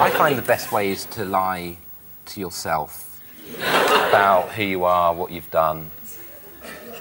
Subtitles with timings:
[0.00, 1.76] I find the best way is to lie
[2.26, 3.20] to yourself
[3.58, 5.90] about who you are, what you've done,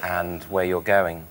[0.03, 1.27] and where you're going.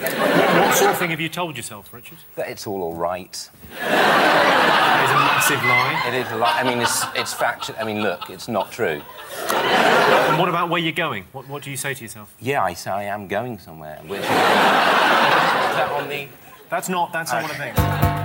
[0.00, 2.16] What sort of thing have you told yourself, Richard?
[2.36, 3.50] That it's all all right.
[3.80, 6.02] That is a massive lie.
[6.08, 6.58] It is a lie.
[6.58, 7.76] I mean, it's, it's factual.
[7.78, 9.02] I mean, look, it's not true.
[9.50, 11.24] And what about where you're going?
[11.32, 12.34] What, what do you say to yourself?
[12.40, 14.00] Yeah, I say I am going somewhere.
[14.06, 16.28] Which, is that on the...
[16.70, 18.19] That's not, that's not what I think.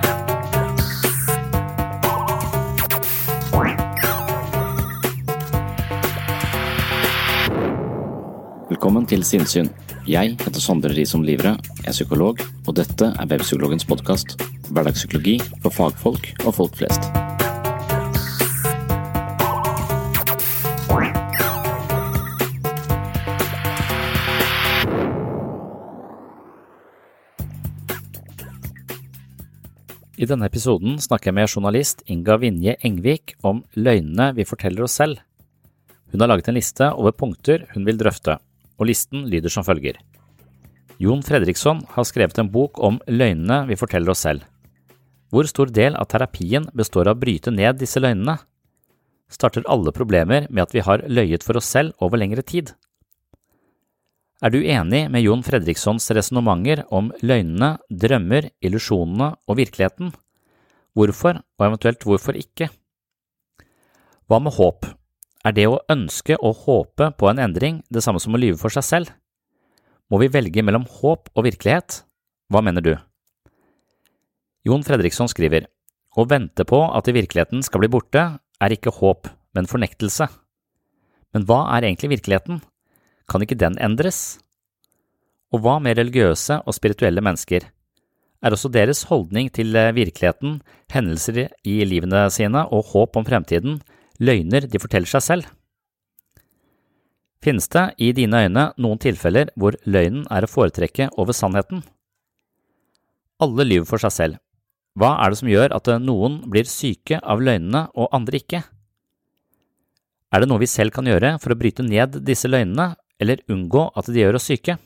[8.76, 9.70] Velkommen til Sinnsyn.
[10.04, 14.34] Jeg heter Sondre Risom Livre, er psykolog, og dette er Webpsykologens podkast.
[14.68, 17.08] Hverdagspsykologi for fagfolk og folk flest.
[30.20, 35.00] I denne episoden snakker jeg med journalist Inga Vinje Engvik om løgnene vi forteller oss
[35.00, 35.24] selv.
[36.12, 38.36] Hun har laget en liste over punkter hun vil drøfte,
[38.76, 39.98] og listen lyder som følger.
[41.02, 44.44] Jon Fredriksson har skrevet en bok om løgnene vi forteller oss selv.
[45.32, 48.38] Hvor stor del av terapien består av å bryte ned disse løgnene?
[49.28, 52.72] Starter alle problemer med at vi har løyet for oss selv over lengre tid?
[54.44, 60.12] Er du enig med Jon Fredrikssons resonnementer om løgnene, drømmer, illusjonene og virkeligheten?
[60.96, 62.68] Hvorfor, og eventuelt hvorfor ikke?
[64.28, 64.88] Hva med håp?
[65.46, 68.72] Er det å ønske og håpe på en endring det samme som å lyve for
[68.74, 69.12] seg selv?
[70.10, 72.00] Må vi velge mellom håp og virkelighet?
[72.50, 72.96] Hva mener du?
[74.66, 75.68] Jon Fredriksson skriver,
[76.16, 78.22] Å vente på at virkeligheten skal bli borte,
[78.58, 80.26] er ikke håp, men fornektelse.
[81.34, 82.62] Men hva er egentlig virkeligheten?
[83.28, 84.40] Kan ikke den endres?
[85.52, 87.68] Og hva med religiøse og spirituelle mennesker?
[88.42, 93.78] Er også deres holdning til virkeligheten, hendelser i livene sine og håp om fremtiden
[94.20, 95.50] løgner de forteller seg selv?
[97.44, 101.84] Finnes det i dine øyne noen tilfeller hvor løgnen er å foretrekke over sannheten?
[103.42, 104.38] Alle lyver for seg selv.
[104.96, 108.62] Hva er det som gjør at noen blir syke av løgnene og andre ikke?
[110.32, 113.86] Er det noe vi selv kan gjøre for å bryte ned disse løgnene, eller unngå
[113.96, 114.78] at de gjør oss syke?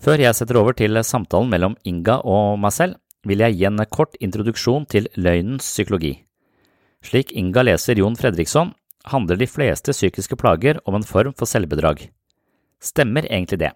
[0.00, 2.96] Før jeg setter over til samtalen mellom Inga og meg selv,
[3.28, 6.14] vil jeg gi en kort introduksjon til løgnens psykologi.
[7.04, 8.74] Slik Inga leser Jon Fredriksson,
[9.08, 12.10] handler de fleste psykiske plager om en form for selvbedrag.
[12.80, 13.70] Stemmer egentlig det?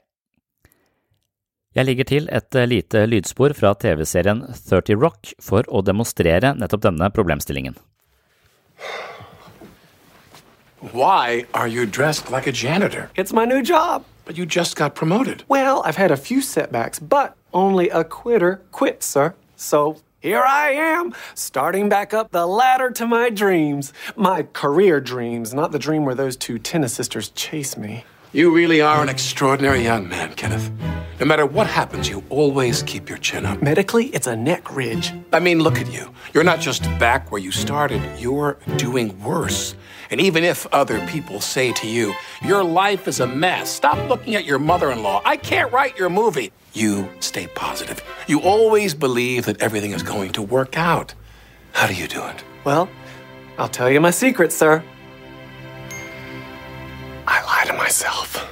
[1.74, 7.08] Jeg ligger til et lite lydspor fra TV-serien 30 Rock for å demonstrere nettopp denne
[7.10, 7.74] problemstillingen.
[10.92, 13.08] Why are you dressed like a janitor?
[13.16, 14.04] It's my new job.
[14.26, 15.44] But you just got promoted.
[15.48, 19.34] Well, I've had a few setbacks, but only a quitter quits, sir.
[19.56, 23.92] So here I am, starting back up the ladder to my dreams.
[24.16, 28.04] My career dreams, not the dream where those two tennis sisters chase me.
[28.34, 30.68] You really are an extraordinary young man, Kenneth.
[31.20, 33.62] No matter what happens, you always keep your chin up.
[33.62, 35.12] Medically, it's a neck ridge.
[35.32, 36.12] I mean, look at you.
[36.32, 39.76] You're not just back where you started, you're doing worse.
[40.10, 44.34] And even if other people say to you, your life is a mess, stop looking
[44.34, 45.22] at your mother in law.
[45.24, 46.50] I can't write your movie.
[46.72, 48.02] You stay positive.
[48.26, 51.14] You always believe that everything is going to work out.
[51.70, 52.42] How do you do it?
[52.64, 52.88] Well,
[53.58, 54.82] I'll tell you my secret, sir.
[57.44, 58.46] I lie to myself.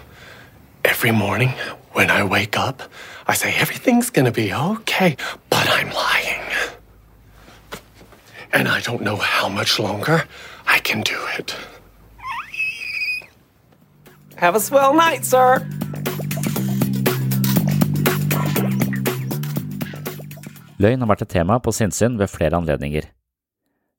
[0.85, 1.51] Every morning
[1.93, 2.83] when I wake up,
[3.27, 5.17] I say everything's gonna be okay,
[5.51, 6.43] but I'm lying.
[8.53, 10.25] And I don't know how much longer
[10.67, 11.57] I can do it.
[14.37, 15.67] Have a swell night, sir.
[20.79, 23.07] Løgn har vært et tema på sinnssyn ved flere anledninger.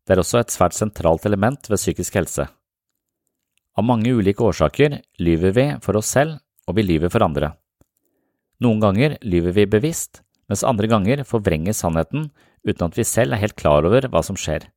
[0.04, 2.48] Det er også et svært sentralt element ved psykisk helse.
[3.74, 6.38] Av mange ulike årsaker lyver vi for oss selv,
[6.70, 7.56] og vi lyver for andre.
[8.62, 12.30] Noen ganger lyver vi bevisst, mens andre ganger forvrenger sannheten
[12.64, 14.68] uten at vi selv er helt klar over hva som skjer.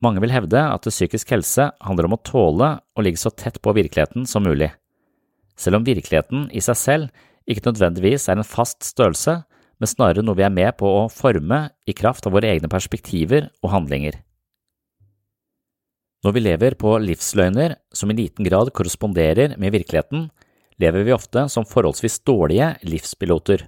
[0.00, 3.74] Mange vil hevde at psykisk helse handler om å tåle å ligge så tett på
[3.76, 4.70] virkeligheten som mulig.
[5.60, 9.42] Selv om virkeligheten i seg selv ikke nødvendigvis er en fast størrelse,
[9.80, 13.50] men snarere noe vi er med på å forme i kraft av våre egne perspektiver
[13.60, 14.16] og handlinger.
[16.20, 20.28] Når vi lever på livsløgner som i liten grad korresponderer med virkeligheten,
[20.80, 23.64] lever vi ofte som forholdsvis dårlige livspiloter.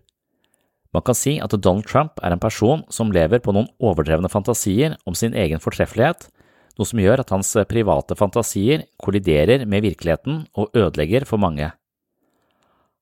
[0.93, 4.99] Man kan si at Donald Trump er en person som lever på noen overdrevne fantasier
[5.09, 6.29] om sin egen fortreffelighet,
[6.77, 11.71] noe som gjør at hans private fantasier kolliderer med virkeligheten og ødelegger for mange.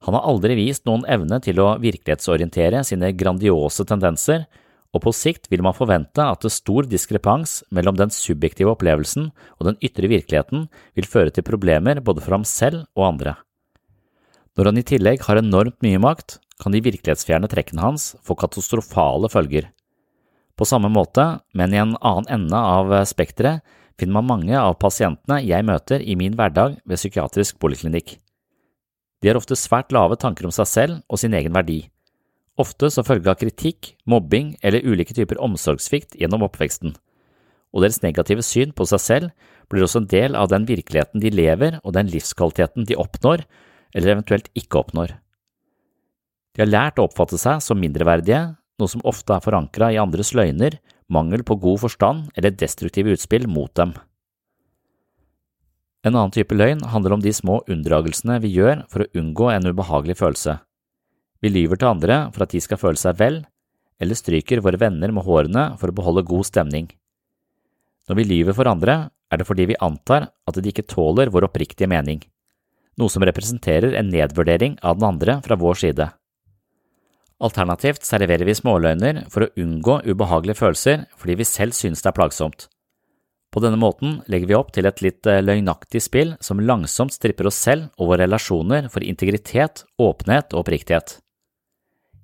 [0.06, 4.46] Han har aldri vist noen evne til å virkelighetsorientere sine grandiose tendenser,
[4.90, 9.78] og på sikt vil man forvente at stor diskrepans mellom den subjektive opplevelsen og den
[9.86, 10.66] ytre virkeligheten
[10.98, 13.36] vil føre til problemer både for ham selv og andre.
[14.58, 19.30] Når han i tillegg har enormt mye makt, kan de virkelighetsfjerne trekkene hans få katastrofale
[19.32, 19.70] følger.
[20.58, 23.62] På samme måte, men i en annen ende av spekteret,
[24.00, 28.18] finner man mange av pasientene jeg møter i min hverdag ved psykiatrisk poliklinikk.
[29.20, 31.82] De har ofte svært lave tanker om seg selv og sin egen verdi,
[32.60, 36.94] ofte som følge av kritikk, mobbing eller ulike typer omsorgssvikt gjennom oppveksten,
[37.70, 41.32] og deres negative syn på seg selv blir også en del av den virkeligheten de
[41.32, 43.44] lever og den livskvaliteten de oppnår
[43.94, 45.14] eller eventuelt ikke oppnår.
[46.54, 48.42] De har lært å oppfatte seg som mindreverdige,
[48.80, 50.80] noe som ofte er forankra i andres løgner,
[51.10, 53.94] mangel på god forstand eller destruktive utspill mot dem.
[56.06, 59.68] En annen type løgn handler om de små unndragelsene vi gjør for å unngå en
[59.68, 60.56] ubehagelig følelse.
[61.40, 63.40] Vi lyver til andre for at de skal føle seg vel,
[64.00, 66.88] eller stryker våre venner med hårene for å beholde god stemning.
[68.08, 71.46] Når vi lyver for andre, er det fordi vi antar at de ikke tåler vår
[71.48, 72.22] oppriktige mening,
[72.98, 76.08] noe som representerer en nedvurdering av den andre fra vår side.
[77.40, 82.18] Alternativt serverer vi småløgner for å unngå ubehagelige følelser fordi vi selv synes det er
[82.18, 82.66] plagsomt.
[83.50, 87.48] På denne måten legger vi opp til et litt eh, løgnaktig spill som langsomt stripper
[87.50, 91.16] oss selv og våre relasjoner for integritet, åpenhet og oppriktighet.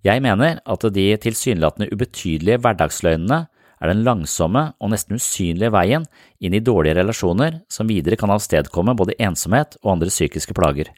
[0.07, 3.41] Jeg mener at de tilsynelatende ubetydelige hverdagsløgnene
[3.77, 6.07] er den langsomme og nesten usynlige veien
[6.39, 10.93] inn i dårlige relasjoner som videre kan avstedkomme både ensomhet og andre psykiske plager.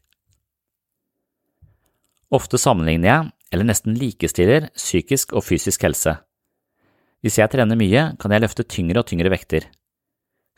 [2.34, 6.18] Ofte sammenligner jeg, eller nesten likestiller, psykisk og fysisk helse.
[7.24, 9.64] Hvis jeg trener mye, kan jeg løfte tyngre og tyngre vekter.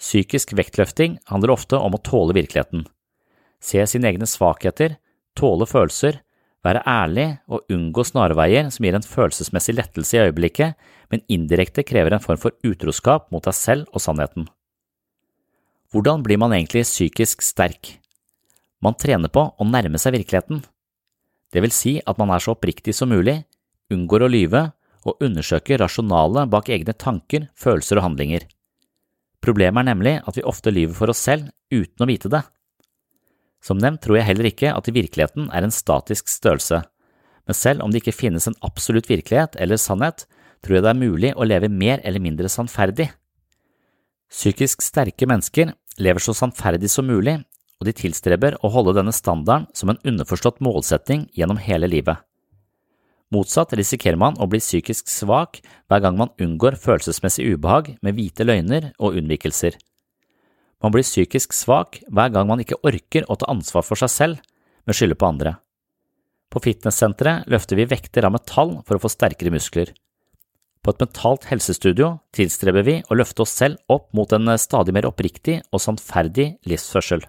[0.01, 2.83] Psykisk vektløfting handler ofte om å tåle virkeligheten,
[3.63, 4.97] se sine egne svakheter,
[5.39, 6.19] tåle følelser,
[6.67, 10.77] være ærlig og unngå snarveier som gir en følelsesmessig lettelse i øyeblikket,
[11.11, 14.49] men indirekte krever en form for utroskap mot deg selv og sannheten.
[15.91, 17.97] Hvordan blir man egentlig psykisk sterk?
[18.81, 20.63] Man trener på å nærme seg virkeligheten.
[21.51, 23.41] Det vil si at man er så oppriktig som mulig,
[23.91, 24.63] unngår å lyve
[25.09, 28.47] og undersøker rasjonalet bak egne tanker, følelser og handlinger.
[29.41, 32.43] Problemet er nemlig at vi ofte lyver for oss selv uten å vite det.
[33.61, 36.83] Som nevnt tror jeg heller ikke at virkeligheten er en statisk størrelse,
[37.47, 40.27] men selv om det ikke finnes en absolutt virkelighet eller sannhet,
[40.65, 43.09] tror jeg det er mulig å leve mer eller mindre sannferdig.
[44.31, 47.41] Psykisk sterke mennesker lever så sannferdig som mulig,
[47.81, 52.21] og de tilstreber å holde denne standarden som en underforstått målsetting gjennom hele livet.
[53.31, 58.47] Motsatt risikerer man å bli psykisk svak hver gang man unngår følelsesmessig ubehag med hvite
[58.47, 59.79] løgner og unnvikelser.
[60.81, 64.45] Man blir psykisk svak hver gang man ikke orker å ta ansvar for seg selv,
[64.89, 65.57] men skylder på andre.
[66.51, 69.93] På fitnesssenteret løfter vi vekter av metall for å få sterkere muskler.
[70.81, 75.07] På et mentalt helsestudio tilstreber vi å løfte oss selv opp mot en stadig mer
[75.11, 77.27] oppriktig og sannferdig livsførsel.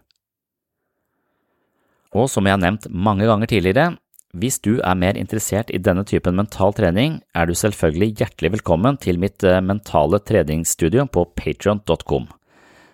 [2.15, 3.91] Og som jeg har nevnt mange ganger tidligere,
[4.31, 9.00] hvis du er mer interessert i denne typen mental trening, er du selvfølgelig hjertelig velkommen
[9.03, 12.29] til mitt eh, mentale treningsstudio på patron.com.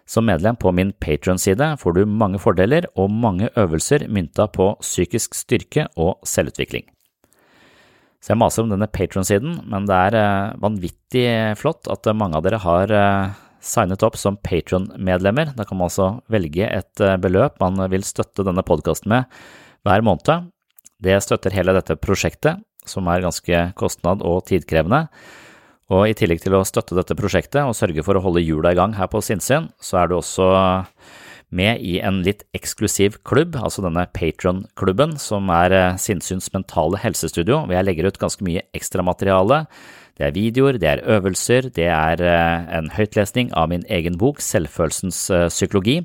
[0.07, 5.35] Som medlem på min Patron-side får du mange fordeler og mange øvelser mynta på psykisk
[5.35, 6.85] styrke og selvutvikling.
[8.23, 11.27] Så jeg maser om denne Patron-siden, men det er eh, vanvittig
[11.59, 15.51] flott at mange av dere har eh, signet opp som Patron-medlemmer.
[15.57, 19.27] Da kan man altså velge et eh, beløp man vil støtte denne podkasten med
[19.87, 20.49] hver måned.
[21.03, 25.05] Det støtter hele dette prosjektet, som er ganske kostnad- og tidkrevende.
[25.93, 28.77] Og i tillegg til å støtte dette prosjektet og sørge for å holde hjula i
[28.79, 30.49] gang her på Sinnsyn, så er du også
[31.47, 37.61] med i en litt eksklusiv klubb, altså denne Patron-klubben, som er eh, Sinnsyns mentale helsestudio,
[37.63, 39.61] hvor jeg legger ut ganske mye ekstramateriale.
[40.17, 44.41] Det er videoer, det er øvelser, det er eh, en høytlesning av min egen bok,
[44.43, 46.01] Selvfølelsens eh, psykologi,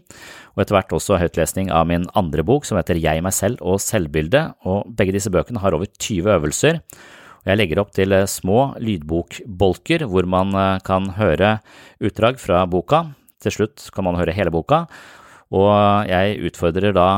[0.54, 3.82] og etter hvert også høytlesning av min andre bok, som heter Jeg, meg selv og
[3.82, 6.82] selvbildet, og begge disse bøkene har over 20 øvelser.
[7.42, 10.54] Og jeg legger opp til små lydbokbolker hvor man
[10.86, 11.56] kan høre
[11.98, 13.08] utdrag fra boka.
[13.42, 14.84] Til slutt kan man høre hele boka,
[15.52, 17.08] og jeg utfordrer da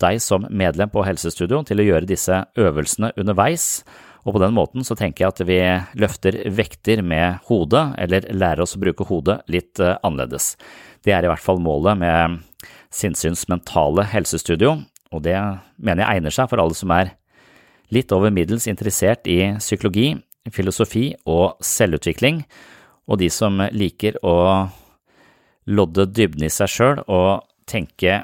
[0.00, 3.82] deg som medlem på Helsestudio til å gjøre disse øvelsene underveis,
[4.22, 5.58] og på den måten så tenker jeg at vi
[6.00, 10.54] løfter vekter med hodet, eller lærer oss å bruke hodet litt eh, annerledes.
[11.02, 12.38] Det er i hvert fall målet med
[12.94, 14.76] Sinnsyns mentale helsestudio,
[15.12, 15.36] og det
[15.76, 17.16] mener jeg egner seg for alle som er
[17.92, 20.14] litt over middels interessert i psykologi,
[20.52, 22.42] filosofi og selvutvikling,
[23.10, 24.36] og de som liker å
[25.70, 28.22] lodde dybden i seg sjøl og tenke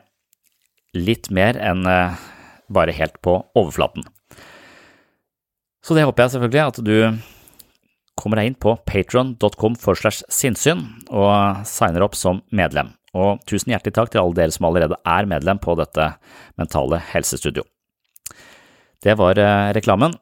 [0.97, 2.17] litt mer enn eh,
[2.73, 4.07] bare helt på overflaten.
[5.85, 6.97] Så det håper jeg selvfølgelig at du
[8.19, 12.91] kommer deg inn på patron.com for slags sinnssyn og signer opp som medlem.
[13.17, 16.11] Og tusen hjertelig takk til alle dere som allerede er medlem på dette
[16.61, 17.65] mentale helsestudio.
[19.03, 20.13] Det var eh, reklamen.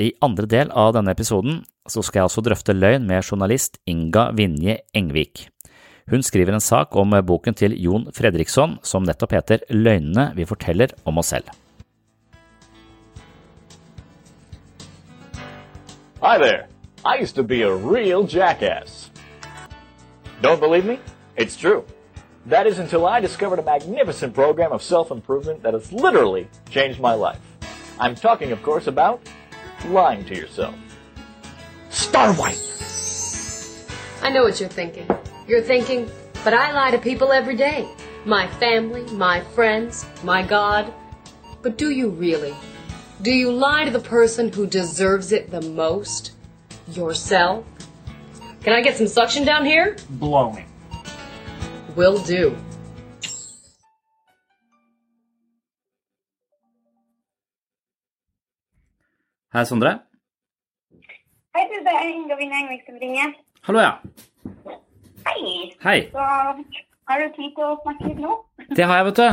[0.00, 4.30] I andre del av denne episoden så skal jeg altså drøfte løgn med journalist Inga
[4.32, 5.50] Vinje Engvik.
[6.08, 10.96] Hun skriver en sak om boken til Jon Fredriksson som nettopp heter Løgnene vi forteller
[11.04, 11.52] om oss selv.
[16.24, 16.66] Hi there.
[17.04, 19.10] I used to be a real jackass.
[20.40, 20.98] Don't believe me?
[21.36, 21.84] It's true.
[22.46, 27.00] That is until I discovered a magnificent program of self improvement that has literally changed
[27.00, 27.53] my life.
[27.98, 29.22] I'm talking, of course, about
[29.86, 30.74] lying to yourself.
[31.90, 32.72] Starwipe!
[34.22, 35.08] I know what you're thinking.
[35.46, 36.10] You're thinking,
[36.42, 37.88] but I lie to people every day.
[38.24, 40.92] My family, my friends, my God.
[41.62, 42.54] But do you really?
[43.22, 46.32] Do you lie to the person who deserves it the most?
[46.92, 47.64] Yourself?
[48.62, 49.96] Can I get some suction down here?
[50.10, 50.66] Blowing.
[51.96, 52.56] Will do.
[59.54, 59.90] Hei, Sondre.
[61.54, 61.74] Hei, du.
[61.86, 63.34] Det er Inga Engvik som ringer.
[63.62, 63.92] Hallo, ja.
[65.26, 65.42] Hei.
[65.84, 66.00] Hei.
[66.10, 66.24] Så
[67.08, 68.32] har du tid til å snakke litt nå?
[68.74, 69.28] Det har jeg, vet du.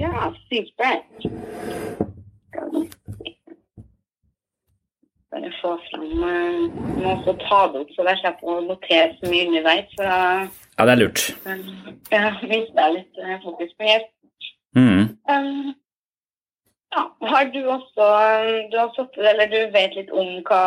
[0.00, 1.26] Ja, supert.
[5.28, 6.38] Bare få fram noe
[6.96, 9.92] Må også ta det opp, så jeg slipper å notere så mye underveis.
[9.98, 11.26] Så, Ja, det er lurt.
[11.44, 11.58] Ja,
[12.16, 14.08] ja, mister jeg litt uh, fokus på hjelp.
[14.80, 15.04] Mm.
[15.28, 15.76] Um,
[16.94, 17.02] ja,
[17.32, 18.06] har du også
[18.72, 20.62] Du har satt, eller du vet litt om hva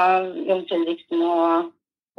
[0.47, 1.71] Jon Fredriksen og,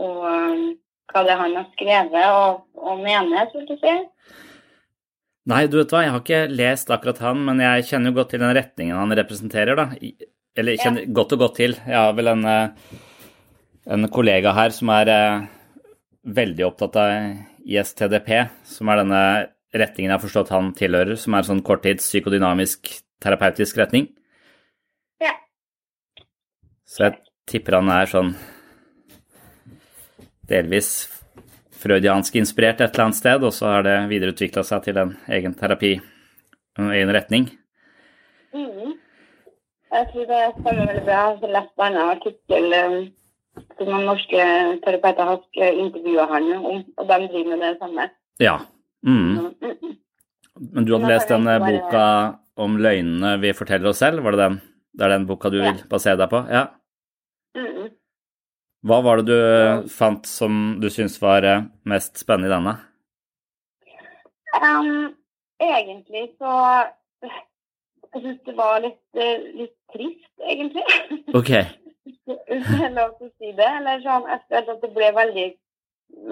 [0.02, 0.64] og um,
[1.12, 3.94] hva det han har skrevet og, og mener, skulle du si?
[5.50, 8.30] Nei, du vet hva, jeg har ikke lest akkurat han, men jeg kjenner jo godt
[8.34, 9.88] til den retningen han representerer, da.
[10.58, 11.74] Eller kjenner godt og godt til.
[11.82, 12.92] Jeg har vel en, eh,
[13.96, 15.48] en kollega her som er eh,
[16.38, 18.30] veldig opptatt av ISTDP,
[18.70, 19.22] som er denne
[19.74, 24.08] retningen jeg har forstått han tilhører, som er sånn korttids psykodynamisk terapeutisk retning.
[25.22, 25.34] Ja.
[26.84, 28.34] Så jeg tipper han er sånn
[30.50, 30.92] delvis
[31.82, 35.54] freudiansk inspirert et eller annet sted, og så har det videreutvikla seg til en egen
[35.58, 35.96] terapi,
[36.78, 37.48] en egen retning.
[38.54, 38.94] Mm.
[39.92, 41.16] Jeg tror det stemmer veldig bra.
[41.16, 43.00] Jeg har lest en artikkel um,
[43.78, 44.44] som noen norske
[44.84, 48.08] terapeuter har intervjua han om, og de driver med det samme.
[48.40, 48.60] Ja.
[49.06, 49.52] Mm.
[49.60, 49.98] Mhm.
[50.72, 52.04] Men du hadde lest den eh, boka
[52.60, 54.60] om løgnene vi forteller oss selv, var det den?
[54.92, 56.42] Det er den boka du vil basere deg på?
[56.52, 56.66] Ja.
[58.82, 62.72] Hva var det du eh, fant som du syntes var eh, mest spennende i denne?
[64.58, 65.14] Um,
[65.62, 66.54] egentlig så
[68.12, 70.82] Jeg syns det var litt, eh, litt trist, egentlig.
[71.38, 71.52] Ok.
[72.50, 73.70] Hvis det er lov til å si det.
[73.78, 75.46] Eller sånn, jeg følte at det ble veldig,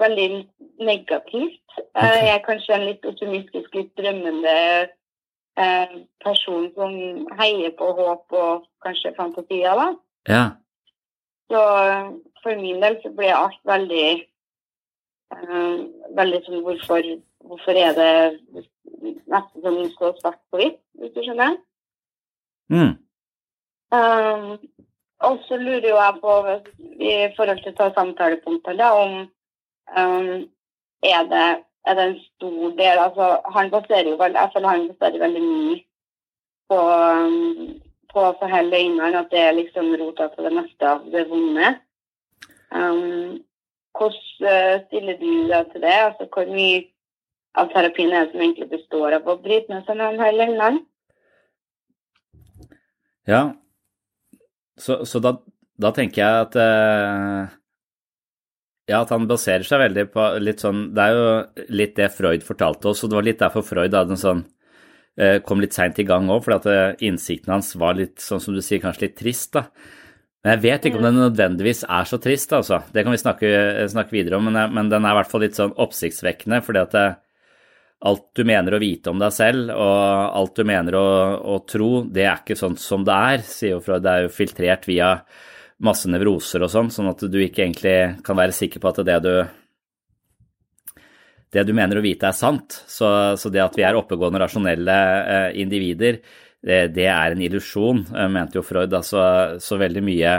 [0.03, 0.27] veldig
[0.91, 1.77] negativt.
[1.79, 2.19] Okay.
[2.19, 4.57] Jeg er kanskje en litt optimistisk, litt drømmende
[5.59, 6.95] eh, person som
[7.39, 9.87] heier på håp og kanskje fantasier, da.
[10.29, 10.43] Ja.
[11.51, 11.61] Så
[12.43, 14.05] for min del så ble alt veldig
[15.35, 15.81] eh,
[16.11, 17.05] Veldig sånn hvorfor,
[17.47, 18.65] hvorfor er det
[19.31, 21.55] nesten som så svart på hvitt, hvis du skjønner?
[22.71, 22.97] Mm.
[23.95, 24.49] Um,
[25.27, 26.33] og så lurer jo jeg på,
[26.99, 29.13] i forhold til å ta samtalepunkter, da, om
[29.95, 30.43] um,
[31.03, 31.47] er, det,
[31.87, 35.41] er det en stor del altså Han baserer jo veldig, jeg føler han baserer veldig
[35.45, 35.77] mye
[36.71, 36.81] på,
[38.13, 41.73] på så her løgnene, at det er liksom rota til det meste av det vonde.
[42.71, 43.41] Um,
[43.97, 45.97] hvordan uh, stiller du deg til det?
[46.05, 46.85] Altså, hvor mye
[47.59, 50.85] av terapien er det som egentlig består av å bryte med seg noen hele løgnene?
[53.27, 53.41] Ja,
[54.79, 55.35] så, så da,
[55.77, 57.51] da, tenker jeg at eh,
[58.91, 62.43] Ja, at han baserer seg veldig på litt sånn Det er jo litt det Freud
[62.43, 64.43] fortalte oss, og det var litt derfor Freud hadde en sånn
[65.19, 68.43] eh, kom litt seint i gang òg, fordi at eh, innsikten hans var litt, sånn
[68.43, 69.67] som du sier, kanskje litt trist, da.
[70.41, 72.81] Men jeg vet ikke om den nødvendigvis er så trist, altså.
[72.91, 73.49] Det kan vi snakke,
[73.93, 76.95] snakke videre om, men, men, den er i hvert fall litt sånn oppsiktsvekkende, fordi at
[76.97, 77.05] det,
[78.09, 81.07] alt du mener å vite om deg selv, og alt du mener å,
[81.53, 84.01] å, tro, det er ikke sånn som det er, sier jo Freud.
[84.01, 85.11] Det er jo filtrert via
[85.81, 89.17] masse nevroser og sånn, sånn at du ikke egentlig kan være sikker på at det
[89.25, 89.33] du
[91.51, 92.77] det du mener å vite er sant.
[92.87, 96.21] Så, så det at vi er oppegående, rasjonelle eh, individer,
[96.61, 98.93] det, det, er en illusjon, eh, mente jo Freud.
[98.95, 99.23] Altså,
[99.59, 100.35] så veldig mye,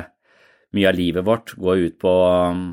[0.77, 2.67] mye, av livet vårt går ut på å um,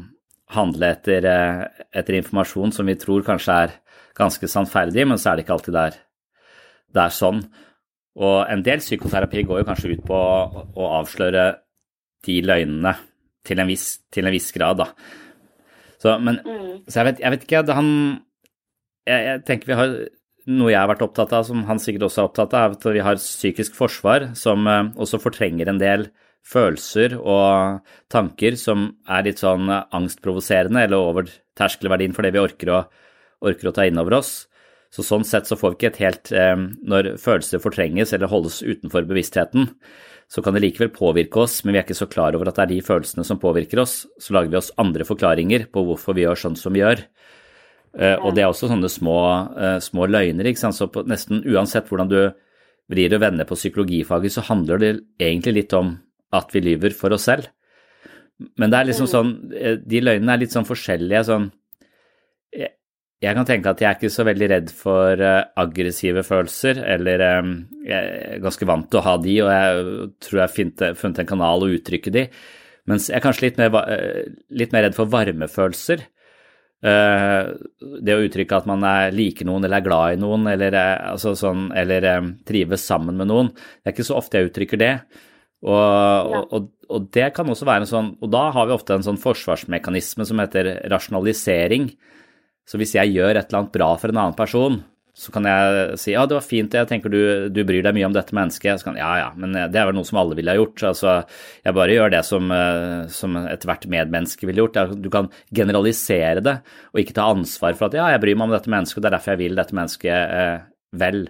[0.55, 1.63] handle etter, eh,
[1.99, 3.75] etter informasjon som vi tror kanskje er
[4.19, 5.99] ganske sannferdig, men så er det ikke alltid der.
[6.95, 7.43] Det er sånn.
[8.19, 11.49] Og en del psykoterapi går jo kanskje ut på å, å avsløre
[12.27, 12.95] de løgnene
[13.47, 14.89] til en viss, til en viss grad, da.
[15.99, 16.87] Så, men, mm.
[16.87, 17.89] så jeg, vet, jeg vet ikke han
[19.09, 19.93] jeg, jeg, tenker vi har
[20.49, 22.87] noe jeg har vært opptatt av, som han sikkert også er opptatt av, er at
[22.95, 26.07] vi har psykisk forsvar som uh, også fortrenger en del
[26.47, 31.27] følelser og tanker som er litt sånn angstprovoserende eller over
[31.59, 32.79] terskelverdien for det vi orker å
[33.45, 34.33] orker å ta inn over oss.
[34.89, 38.63] Så sånn sett så får vi ikke et helt eh, Når følelser fortrenges eller holdes
[38.65, 39.69] utenfor bevisstheten,
[40.29, 42.65] så kan det likevel påvirke oss, men vi er ikke så klar over at det
[42.67, 44.03] er de følelsene som påvirker oss.
[44.21, 47.01] Så lager vi oss andre forklaringer på hvorfor vi gjør sånn som vi gjør.
[47.97, 49.17] Eh, og det er også sånne små,
[49.57, 50.45] eh, små løgner.
[50.45, 50.77] ikke sant?
[50.77, 52.19] Så på, nesten uansett hvordan du
[52.89, 55.97] vrir og vender på psykologifaget, så handler det egentlig litt om
[56.31, 57.49] at vi lyver for oss selv.
[58.57, 61.25] Men det er liksom sånn, de løgnene er litt sånn forskjellige.
[61.25, 61.51] sånn
[63.19, 67.23] jeg kan tenke at jeg er ikke så veldig redd for uh, aggressive følelser, eller
[67.41, 67.49] um,
[67.83, 71.31] jeg er ganske vant til å ha de, og jeg tror jeg har funnet en
[71.33, 72.23] kanal å uttrykke de.
[72.87, 74.23] Mens jeg er kanskje litt mer, uh,
[74.55, 76.07] litt mer redd for varmefølelser.
[76.79, 80.77] Det å uttrykke at man er, liker noen eller er glad i noen, eller,
[81.09, 82.05] altså sånn, eller
[82.47, 83.49] trives sammen med noen.
[83.51, 84.93] Det er ikke så ofte jeg uttrykker det.
[85.67, 89.03] Og, og, og, det kan også være en sånn Og da har vi ofte en
[89.03, 91.89] sånn forsvarsmekanisme som heter rasjonalisering
[92.69, 94.81] så hvis jeg gjør et eller annet bra for en annen person,
[95.19, 97.19] så kan jeg si ja, det var fint, jeg tenker du,
[97.51, 98.79] du bryr deg mye om dette mennesket.
[98.79, 100.85] Så kan, ja, ja, men det er vel noe som alle ville ha gjort.
[100.91, 101.15] Altså,
[101.65, 104.79] jeg bare gjør det som, eh, som ethvert medmenneske ville gjort.
[105.01, 106.55] Du kan generalisere det
[106.93, 109.11] og ikke ta ansvar for at ja, jeg bryr meg om dette mennesket, og det
[109.11, 110.55] er derfor jeg vil dette mennesket eh,
[111.03, 111.21] vel.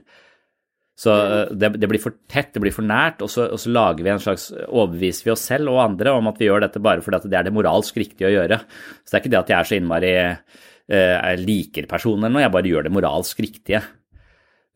[0.99, 3.73] Så eh, det, det, blir for tett, det blir for nært, og så, og så,
[3.73, 6.84] lager vi en slags overbeviser vi oss selv og andre om at vi gjør dette
[6.84, 8.62] bare fordi det er det moralsk riktige å gjøre.
[9.02, 12.34] Så det er ikke det at jeg er så innmari Eh, jeg liker personen eller
[12.34, 13.84] noe, jeg bare gjør det moralsk riktige.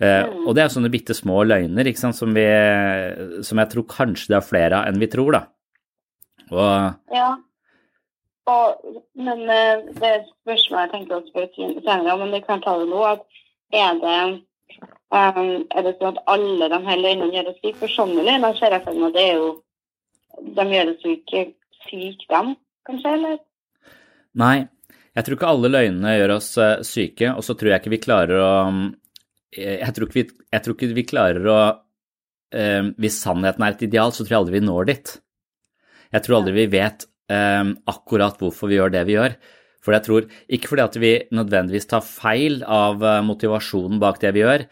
[0.04, 0.48] Mm.
[0.50, 2.44] og det er sånne bitte små løgner ikke sant, som, vi,
[3.46, 5.42] som jeg tror kanskje det er flere av enn vi tror, da.
[6.52, 7.30] Og, ja.
[8.52, 12.90] Og, men uh, det spørsmålet jeg tenkte å spørre senere, men det kan ta det
[12.90, 13.24] nå, at
[13.74, 14.18] er det,
[15.16, 17.80] um, er det sånn at alle de her løgnene gjøres like?
[17.80, 19.54] For sånne løgner ser jeg for meg det er jo
[20.58, 21.42] De gjøres jo ikke
[21.86, 22.56] syke, dem,
[22.90, 23.12] kanskje?
[23.20, 23.36] eller?
[24.42, 24.66] Nei,
[25.14, 28.02] jeg tror ikke alle løgnene gjør oss eh, syke, og så tror jeg ikke vi
[28.02, 28.52] klarer å
[29.54, 30.28] eh, jeg tror ikke vi,
[30.66, 31.58] tror ikke vi klarer å
[32.58, 35.18] eh, Hvis sannheten er et ideal, så tror jeg aldri vi når dit.
[36.14, 39.34] Jeg tror aldri vi vet akkurat hvorfor vi gjør det vi gjør.
[39.82, 44.44] For jeg tror, Ikke fordi at vi nødvendigvis tar feil av motivasjonen bak det vi
[44.44, 44.66] gjør,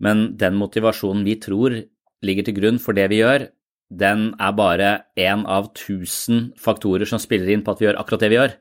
[0.00, 1.76] men den motivasjonen vi tror
[2.24, 3.48] ligger til grunn for det vi gjør,
[3.92, 8.24] den er bare én av tusen faktorer som spiller inn på at vi gjør akkurat
[8.24, 8.56] det vi gjør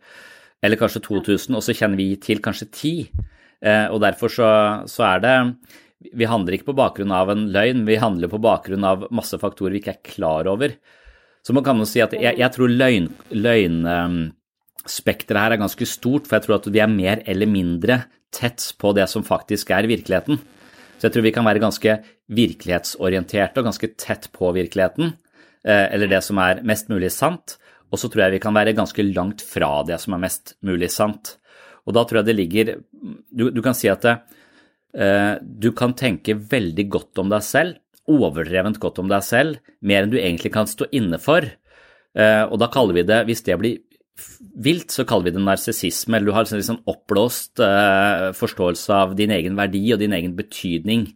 [0.66, 2.94] eller kanskje 2000, og så kjenner vi til kanskje 10.
[3.66, 4.50] Eh, og derfor så,
[4.90, 5.36] så, er det
[6.16, 9.78] Vi handler ikke på bakgrunn av en løgn, vi handler på bakgrunn av masse faktorer
[9.78, 10.76] vi ikke er klar over.
[11.46, 16.28] Så man kan jo si at jeg, jeg tror løgn, løgnspekteret her er ganske stort,
[16.28, 18.00] for jeg tror at vi er mer eller mindre
[18.34, 20.40] tett på det som faktisk er virkeligheten.
[20.98, 21.92] Så jeg tror vi kan være ganske
[22.34, 25.06] virkelighetsorienterte og ganske tett på virkeligheten,
[25.66, 27.58] eh, eller det som er mest mulig sant.
[27.96, 30.92] Og så tror jeg vi kan være ganske langt fra det som er mest mulig
[30.92, 31.38] sant.
[31.88, 32.72] Og da tror jeg det ligger
[33.32, 34.18] Du, du kan si at det,
[35.00, 37.80] eh, du kan tenke veldig godt om deg selv,
[38.12, 41.48] overdrevent godt om deg selv, mer enn du egentlig kan stå inne for.
[42.16, 43.80] Eh, og da kaller vi det, hvis det blir
[44.56, 49.16] vilt, så kaller vi det narsissisme, eller du har en liksom oppblåst eh, forståelse av
[49.20, 51.10] din egen verdi og din egen betydning.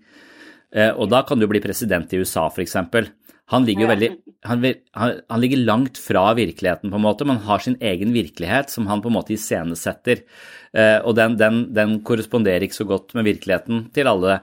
[0.75, 2.75] Eh, og da kan du bli president i USA, f.eks.
[3.49, 4.09] Han ligger jo veldig
[4.45, 4.61] han,
[4.95, 8.87] han, han, ligger langt fra virkeligheten, på en måte, men har sin egen virkelighet som
[8.87, 10.21] han på en måte iscenesetter.
[10.71, 14.39] Eh, og den, den, den, korresponderer ikke så godt med virkeligheten til alle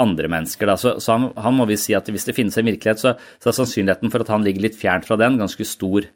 [0.00, 0.72] andre mennesker.
[0.72, 0.78] Da.
[0.80, 3.52] Så, så han, han, må vi si at hvis det finnes en virkelighet, så, så
[3.52, 6.08] er sannsynligheten for at han ligger litt fjernt fra den, ganske stor.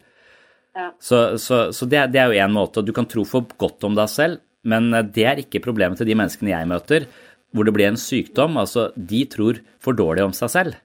[0.99, 2.83] Så, så, så det, det, er jo én måte.
[2.83, 6.11] Du kan tro for godt om deg selv, men eh, det er ikke problemet til
[6.11, 7.07] de menneskene jeg møter,
[7.55, 8.59] hvor det blir en sykdom.
[8.59, 10.81] Altså, de tror for dårlig om seg selv.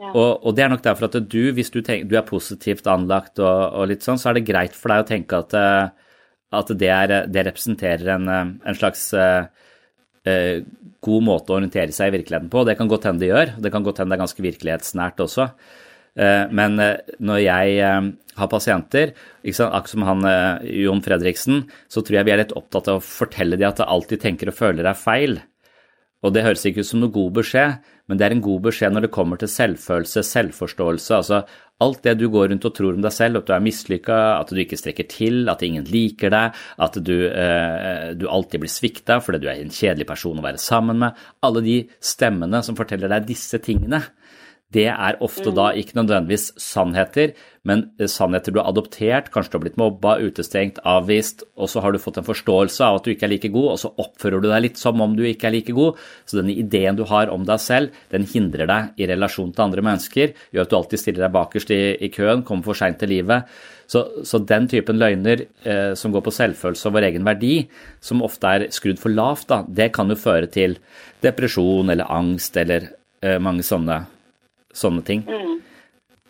[0.00, 3.40] Og, og, det er nok derfor at du, hvis du, tenker, du er positivt anlagt
[3.42, 6.14] og, og, litt sånn, så er det greit for deg å tenke at, eh,
[6.56, 9.44] at det, er, det, representerer en, eh, en slags uh,
[11.00, 12.64] god måte å orientere seg i virkeligheten på.
[12.68, 13.54] Det kan godt hende det gjør.
[13.60, 15.46] Det kan godt hende det er ganske virkelighetsnært også.
[16.52, 17.76] Men når jeg
[18.36, 19.12] har pasienter,
[19.46, 20.26] akkurat som han
[20.66, 24.12] Jon Fredriksen, så tror jeg vi er litt opptatt av å fortelle dem at alt
[24.12, 25.38] de tenker og føler er feil.
[26.20, 27.78] Og det høres ikke ut som noe god beskjed,
[28.10, 31.12] men det er en god beskjed når det kommer til selvfølelse, selvforståelse.
[31.14, 31.44] Altså
[31.80, 34.50] alt det du går rundt og tror om deg selv, at du er mislykka, at
[34.50, 39.20] du ikke strekker til, at ingen liker deg, at du, eh, du alltid blir svikta
[39.22, 41.22] fordi du er en kjedelig person å være sammen med.
[41.46, 44.02] Alle de stemmene som forteller deg disse tingene
[44.74, 47.32] det er ofte da ikke nødvendigvis sannheter,
[47.66, 51.82] men eh, sannheter du har adoptert, kanskje du har blitt mobba, utestengt, avvist, og så
[51.82, 54.42] har du fått en forståelse av at du ikke er like god, og så oppfører
[54.42, 55.98] du deg litt som om du ikke er like god.
[56.22, 59.84] Så denne ideen du har om deg selv, den hindrer deg i relasjon til andre
[59.88, 63.10] mennesker, gjør at du alltid stiller deg bakerst i, i køen, kommer for seint til
[63.10, 63.50] livet.
[63.90, 67.56] Så, så, den typen løgner eh, som går på selvfølelse og vår egen verdi,
[67.98, 70.78] som ofte er skrudd for lavt, da, det kan jo føre til
[71.26, 72.86] depresjon eller angst eller
[73.18, 73.98] eh, mange sånne
[74.76, 75.26] sånne ting.
[75.26, 75.58] Mm.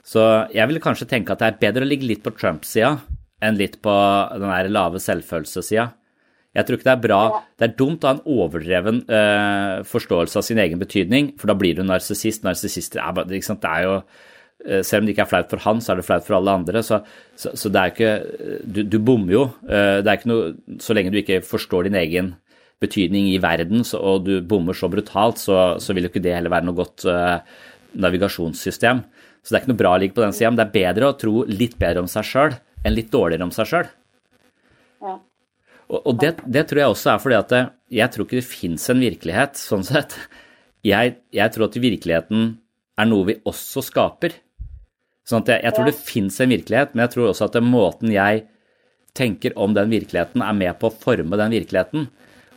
[0.07, 0.25] Så
[0.55, 2.97] jeg vil kanskje tenke at det er bedre å ligge litt på Trump-sida
[3.45, 3.95] enn litt på
[4.37, 5.91] den der lave selvfølelsessida.
[6.51, 7.21] Jeg tror ikke det er bra
[7.61, 11.55] Det er dumt å ha en overdreven uh, forståelse av sin egen betydning, for da
[11.59, 12.43] blir du narsissist.
[12.43, 15.93] Narsissister er, det er jo uh, Selv om det ikke er flaut for han, så
[15.93, 16.83] er det flaut for alle andre.
[16.87, 17.01] Så,
[17.39, 18.13] så, så det er ikke
[18.67, 19.45] Du, du bommer jo.
[19.63, 22.35] Uh, det er ikke noe Så lenge du ikke forstår din egen
[22.81, 26.33] betydning i verden, så, og du bommer så brutalt, så, så vil jo ikke det
[26.33, 27.05] heller være noe godt
[27.93, 29.03] navigasjonssystem.
[29.41, 31.09] Så det er ikke noe bra å ligge på den sida, men det er bedre
[31.11, 33.91] å tro litt bedre om seg sjøl enn litt dårligere om seg sjøl.
[35.01, 35.17] Ja.
[35.91, 37.63] Og, og det, det, tror jeg også er fordi at det,
[38.01, 40.15] jeg tror ikke det fins en virkelighet sånn sett.
[40.87, 42.47] Jeg, jeg, tror at virkeligheten
[43.01, 44.37] er noe vi også skaper.
[45.29, 48.15] Sånn at jeg, jeg tror det fins en virkelighet, men jeg tror også at måten
[48.15, 48.47] jeg
[49.17, 52.07] tenker om den virkeligheten, er med på å forme den virkeligheten.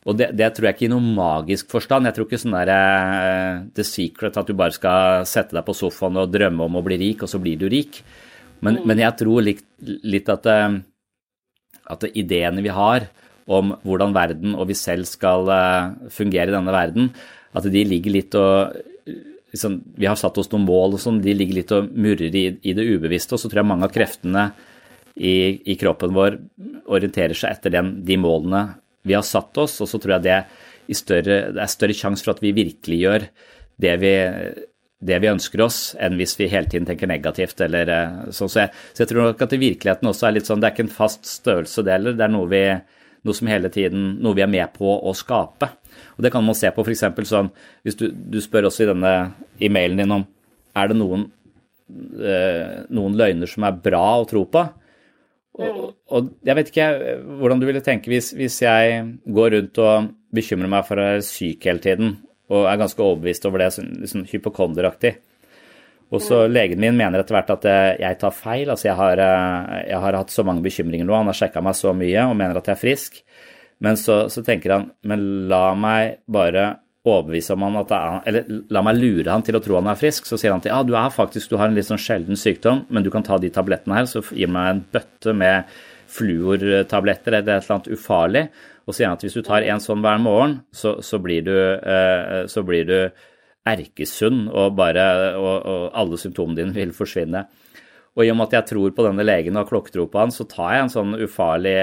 [0.03, 2.09] Og det, det, tror jeg ikke i noen magisk forstand.
[2.09, 5.75] Jeg tror ikke sånn der uh, The Secret, at du bare skal sette deg på
[5.77, 8.01] sofaen og drømme om å bli rik, og så blir du rik.
[8.59, 8.87] Men, mm.
[8.89, 9.63] men jeg tror litt,
[10.03, 10.75] litt at, uh,
[11.95, 13.07] at ideene vi har
[13.43, 17.09] om hvordan verden og vi selv skal uh, fungere i denne verden,
[17.55, 18.75] at de ligger litt og
[19.53, 22.45] liksom, Vi har satt oss noen mål og sånn, de ligger litt og murrer i,
[22.59, 23.35] i det ubevisste.
[23.35, 24.47] Og så tror jeg mange av kreftene
[25.13, 26.39] i, i kroppen vår
[26.89, 28.63] orienterer seg etter den, de målene
[29.03, 30.37] vi har satt oss, og så tror jeg det,
[30.97, 33.27] større, det er større sjanse for at vi virkelig gjør
[33.83, 34.13] det vi,
[35.03, 37.61] det vi ønsker oss, enn hvis vi hele tiden tenker negativt.
[37.65, 37.91] Eller,
[38.31, 40.69] så, så, jeg, så, jeg, tror nok at i virkeligheten også er litt sånn, det
[40.69, 42.17] er ikke en fast størrelse, det heller.
[42.19, 42.63] Det er noe, vi,
[43.27, 45.71] noe som hele tiden, noe vi er med på å skape.
[46.15, 47.05] Og Det kan man se på f.eks.
[47.29, 47.51] sånn
[47.85, 49.15] hvis du, du, spør også i denne
[49.61, 50.27] e-mailen din om
[50.79, 51.27] er det noen,
[52.17, 54.63] øh, noen løgner som er bra å tro på.
[55.53, 56.87] Og, og, jeg vet ikke
[57.37, 59.03] hvordan du ville tenke hvis, hvis, jeg
[59.35, 62.15] går rundt og bekymrer meg for å være syk hele tiden,
[62.49, 65.13] og er ganske overbevist over det, sånn, sånn hypokonderaktig.
[66.13, 67.65] Og så legen min mener etter hvert at
[68.01, 68.69] jeg tar feil.
[68.69, 71.77] Altså jeg har, eh, jeg har hatt så mange bekymringer nå, han har sjekka meg
[71.77, 73.21] så mye og mener at jeg er frisk.
[73.83, 76.67] Men så, så tenker han men la meg bare
[77.03, 79.99] overbevise om han at er, eller la meg lure han til å tro han er
[79.99, 80.27] frisk.
[80.29, 82.85] Så sier han til ja, du er faktisk, du har en litt sånn sjelden sykdom,
[82.89, 84.07] men du kan ta de tablettene her.
[84.09, 85.73] Så gir han meg en bøtte med
[86.13, 88.45] fluortabletter eller et eller annet ufarlig.
[88.87, 91.55] Og sier han at hvis du tar en sånn hver morgen, så, så blir du,
[91.55, 92.97] eh, så blir du
[93.63, 95.05] erkesunn, og, bare,
[95.39, 97.45] og, og alle symptomene dine vil forsvinne.
[98.13, 100.33] Og i og med at jeg tror på denne legen og har klokketro på han,
[100.35, 101.77] så tar jeg en sånn ufarlig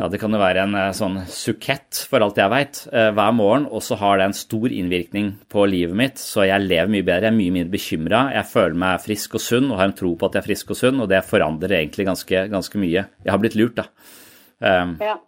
[0.00, 3.32] ja, det kan jo være en eh, sånn sukett, for alt jeg veit, eh, hver
[3.36, 3.66] morgen.
[3.70, 7.28] Og så har det en stor innvirkning på livet mitt, så jeg lever mye bedre.
[7.28, 8.20] Jeg er mye mindre bekymra.
[8.34, 10.72] Jeg føler meg frisk og sunn og har en tro på at jeg er frisk
[10.74, 13.04] og sunn, og det forandrer egentlig ganske, ganske mye.
[13.26, 13.88] Jeg har blitt lurt, da.
[14.60, 15.18] Um, Ja.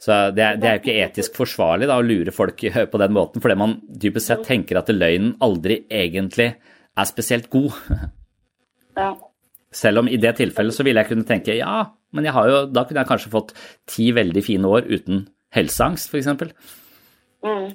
[0.00, 2.56] Så det, er- det er jo ikke etisk forsvarlig da, å lure folk
[2.94, 7.76] på den måten, fordi man dypest sett tenker at løgnen aldri egentlig er spesielt god.
[8.96, 9.10] Ja.
[9.76, 11.82] Selv om i det tilfellet så ville jeg kunne tenke ja,
[12.16, 13.54] men jeg har jo, da kunne jeg kanskje fått
[13.90, 15.24] ti veldig fine år uten
[15.56, 16.52] helseangst, f.eks.
[17.44, 17.68] Mm.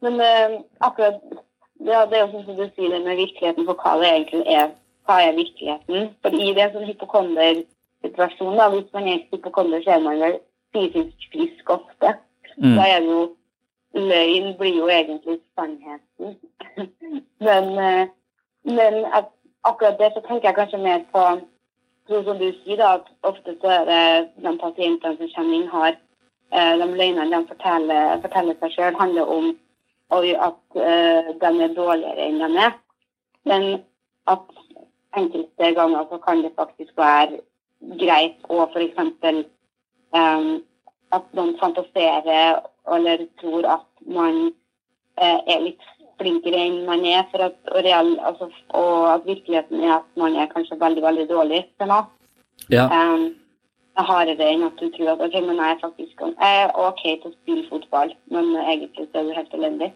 [0.00, 1.20] Men eh, akkurat
[1.80, 4.42] ja, Det er jo sånn som du sier det med virkeligheten for hva det egentlig
[4.52, 4.72] er.
[5.08, 6.10] Hva er virkeligheten?
[6.20, 10.36] For i det sånn hypokondersituasjon, da, hvis man er hypokonder, så er man vel
[10.76, 12.12] fysisk frisk ofte.
[12.58, 12.74] Mm.
[12.76, 13.22] Da er det jo
[13.96, 16.36] Løgn blir jo egentlig sannheten.
[17.46, 18.12] men eh,
[18.64, 19.24] men at,
[19.64, 21.22] akkurat det så tenker jeg kanskje mer på
[22.10, 24.04] sånn som du sier, da, at ofte så er det
[24.44, 29.34] de pasientene som kommer inn, har eh, de løgnene de forteller, forteller seg sjøl, handler
[29.38, 29.52] om
[30.10, 32.74] at eh, de er dårligere enn de er.
[33.46, 33.68] Men
[34.30, 34.42] at
[35.16, 37.40] enkelte ganger så kan det faktisk være
[38.02, 38.98] greit å f.eks.
[40.10, 40.60] Um,
[41.14, 44.50] at noen fantaserer eller tror at man
[45.18, 45.86] eh, er litt
[46.20, 50.36] flinkere enn man er, for at, og, real, altså, og at virkeligheten er at man
[50.36, 52.08] er kanskje veldig, veldig dårlig til noe.
[52.70, 52.86] Ja.
[52.86, 53.30] Um,
[53.90, 56.74] det er hardere enn at du tror at ok, men jeg er faktisk jeg er
[56.78, 59.88] OK til å spille fotball, men egentlig så er du helt elendig.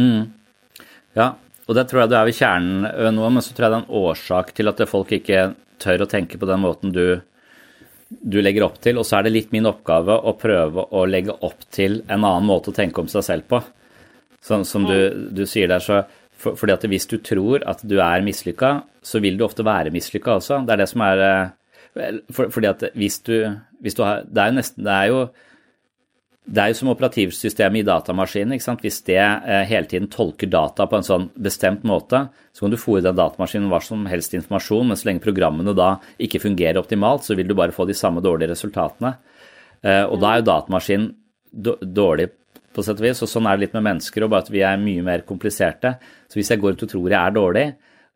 [0.00, 0.22] Mm.
[1.18, 1.34] Ja,
[1.68, 3.84] og det tror jeg du er ved kjernen nå, men så tror jeg det er
[3.84, 5.44] en årsak til at folk ikke
[5.82, 7.20] tør å tenke på den måten du,
[8.08, 8.98] du legger opp til.
[8.98, 12.48] Og så er det litt min oppgave å prøve å legge opp til en annen
[12.48, 13.62] måte å tenke om seg selv på.
[14.42, 16.02] Sånn som du, du sier der, så
[16.42, 19.92] for, fordi at hvis du tror at du er mislykka, så vil du ofte være
[19.94, 20.64] mislykka også.
[20.66, 23.36] Det er det som er eh, for, Fordi at hvis du,
[23.84, 25.24] hvis du har Det er jo nesten Det er jo
[26.42, 28.56] det er jo som operativsystemet i datamaskinen.
[28.56, 28.80] ikke sant?
[28.82, 32.80] Hvis det eh, hele tiden tolker data på en sånn bestemt måte, så kan du
[32.82, 37.22] fòre den datamaskinen hva som helst informasjon, men så lenge programmene da ikke fungerer optimalt,
[37.22, 39.14] så vil du bare få de samme dårlige resultatene.
[39.86, 41.12] Eh, og da er jo datamaskinen
[41.54, 42.32] då- dårlig
[42.74, 44.62] på sett og vis, og sånn er det litt med mennesker, og bare at vi
[44.66, 45.96] er mye mer kompliserte.
[46.30, 47.64] Så hvis jeg går ut og tror jeg er dårlig,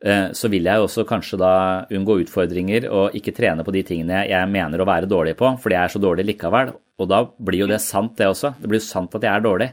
[0.04, 1.52] eh, så vil jeg også kanskje da
[1.92, 5.78] unngå utfordringer og ikke trene på de tingene jeg mener å være dårlig på, fordi
[5.78, 6.74] jeg er så dårlig likevel.
[6.96, 8.54] Og da blir jo det sant, det også.
[8.60, 9.70] Det blir jo sant at jeg er dårlig.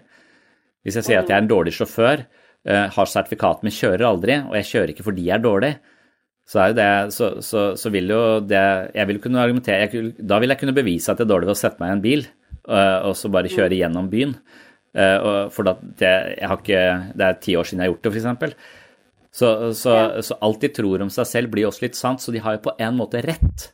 [0.83, 2.25] Hvis jeg sier at jeg er en dårlig sjåfør,
[2.67, 5.73] eh, har sertifikat, men kjører aldri, og jeg kjører ikke fordi jeg er dårlig,
[6.43, 8.59] så, er det, så, så, så vil jo det
[8.91, 11.55] Jeg vil kunne argumentere jeg, Da vil jeg kunne bevise at jeg er dårlig ved
[11.55, 12.25] å sette meg i en bil
[12.67, 14.35] eh, og så bare kjøre gjennom byen.
[14.93, 15.75] Eh, for det,
[16.37, 16.85] jeg har ikke,
[17.17, 18.81] det er ti år siden jeg har gjort det, f.eks.
[19.33, 22.41] Så, så, så alt de tror om seg selv, blir også litt sant, så de
[22.43, 23.71] har jo på en måte rett.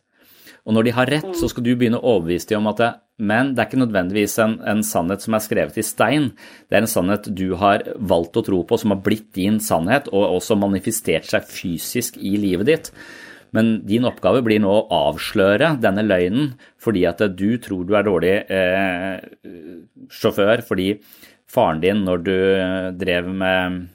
[0.67, 2.89] Og når de har rett, så skal du begynne å overbevise dem om at det,
[3.19, 6.29] men det er ikke nødvendigvis en, en sannhet som er skrevet i stein.
[6.69, 10.07] Det er en sannhet du har valgt å tro på, som har blitt din sannhet,
[10.13, 12.91] og også manifestert seg fysisk i livet ditt.
[13.55, 18.07] Men din oppgave blir nå å avsløre denne løgnen fordi at du tror du er
[18.07, 19.21] dårlig eh,
[20.13, 20.91] sjåfør fordi
[21.49, 22.35] faren din, når du
[23.01, 23.87] drev med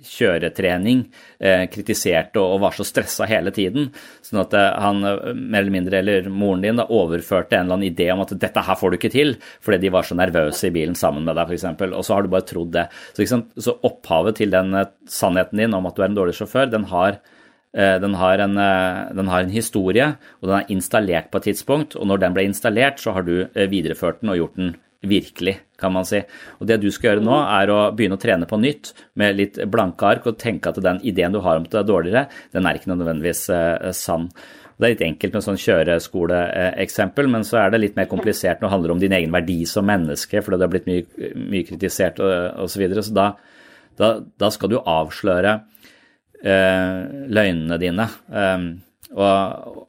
[0.00, 1.02] kjøretrening,
[1.38, 3.90] eh, kritiserte og var så stressa hele tiden.
[4.24, 7.78] Sånn at eh, han eh, mer eller mindre, eller moren din, da, overførte en eller
[7.78, 10.70] annen idé om at dette her får du ikke til, fordi de var så nervøse
[10.70, 11.84] i bilen sammen med deg, f.eks.
[11.90, 12.86] Og så har du bare trodd det.
[13.16, 16.72] Så, så opphavet til den eh, sannheten din om at du er en dårlig sjåfør,
[16.72, 17.36] den har eh,
[18.02, 21.96] den har, en, eh, den har en historie, og den er installert på et tidspunkt.
[21.96, 25.54] Og når den ble installert, så har du eh, videreført den og gjort den virkelig,
[25.80, 26.20] kan man si.
[26.60, 29.60] Og det du skal gjøre nå, er å begynne å trene på nytt med litt
[29.70, 32.66] blanke ark og tenke at den ideen du har om at det er dårligere, den
[32.66, 34.28] er ikke nødvendigvis eh, sann.
[34.80, 38.66] Det er litt enkelt med sånn kjøreskoleeksempel, men så er det litt mer komplisert når
[38.66, 42.20] det handler om din egen verdi som menneske, fordi det har blitt mye, mye kritisert
[42.20, 42.70] osv.
[42.72, 43.04] Så, videre.
[43.04, 43.26] så da,
[44.00, 45.79] da, da skal du avsløre eh,
[46.40, 48.06] løgnene dine.
[48.32, 48.68] Um,
[49.12, 49.86] og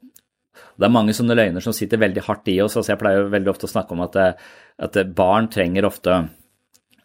[0.81, 2.75] det er mange sånne løgner som sitter veldig hardt i oss.
[2.77, 6.15] altså Jeg pleier veldig ofte å snakke om at, eh, at barn trenger ofte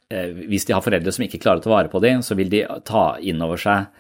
[0.09, 2.48] eh, Hvis de har foreldre som ikke klarer å ta vare på dem, så vil
[2.52, 3.90] de ta inn over seg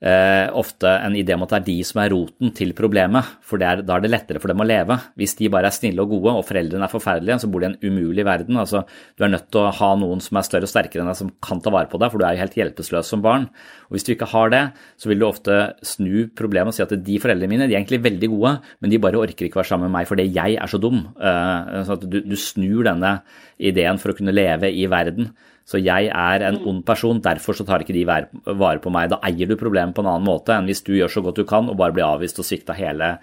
[0.00, 3.62] eh, ofte en idé om at det er de som er roten til problemet, for
[3.62, 4.98] er, da er det lettere for dem å leve.
[5.18, 7.72] Hvis de bare er snille og gode, og foreldrene er forferdelige, så bor de i
[7.72, 8.60] en umulig verden.
[8.60, 8.84] Altså,
[9.18, 11.32] du er nødt til å ha noen som er større og sterkere enn deg, som
[11.44, 13.48] kan ta vare på deg, for du er jo helt hjelpeløs som barn.
[13.88, 14.62] Og Hvis du ikke har det,
[15.00, 18.02] så vil du ofte snu problemet og si at de foreldrene mine de er egentlig
[18.04, 20.80] veldig gode, men de bare orker ikke være sammen med meg fordi jeg er så
[20.80, 21.04] dum.
[21.18, 23.22] Eh, Så du, du snur denne
[23.58, 25.32] ideen for å kunne leve i verden.
[25.68, 29.10] Så jeg er en ond person, derfor så tar ikke de vare på meg.
[29.12, 31.44] Da eier du problemet på en annen måte enn hvis du gjør så godt du
[31.48, 33.18] kan og bare blir avvist og svikta hele,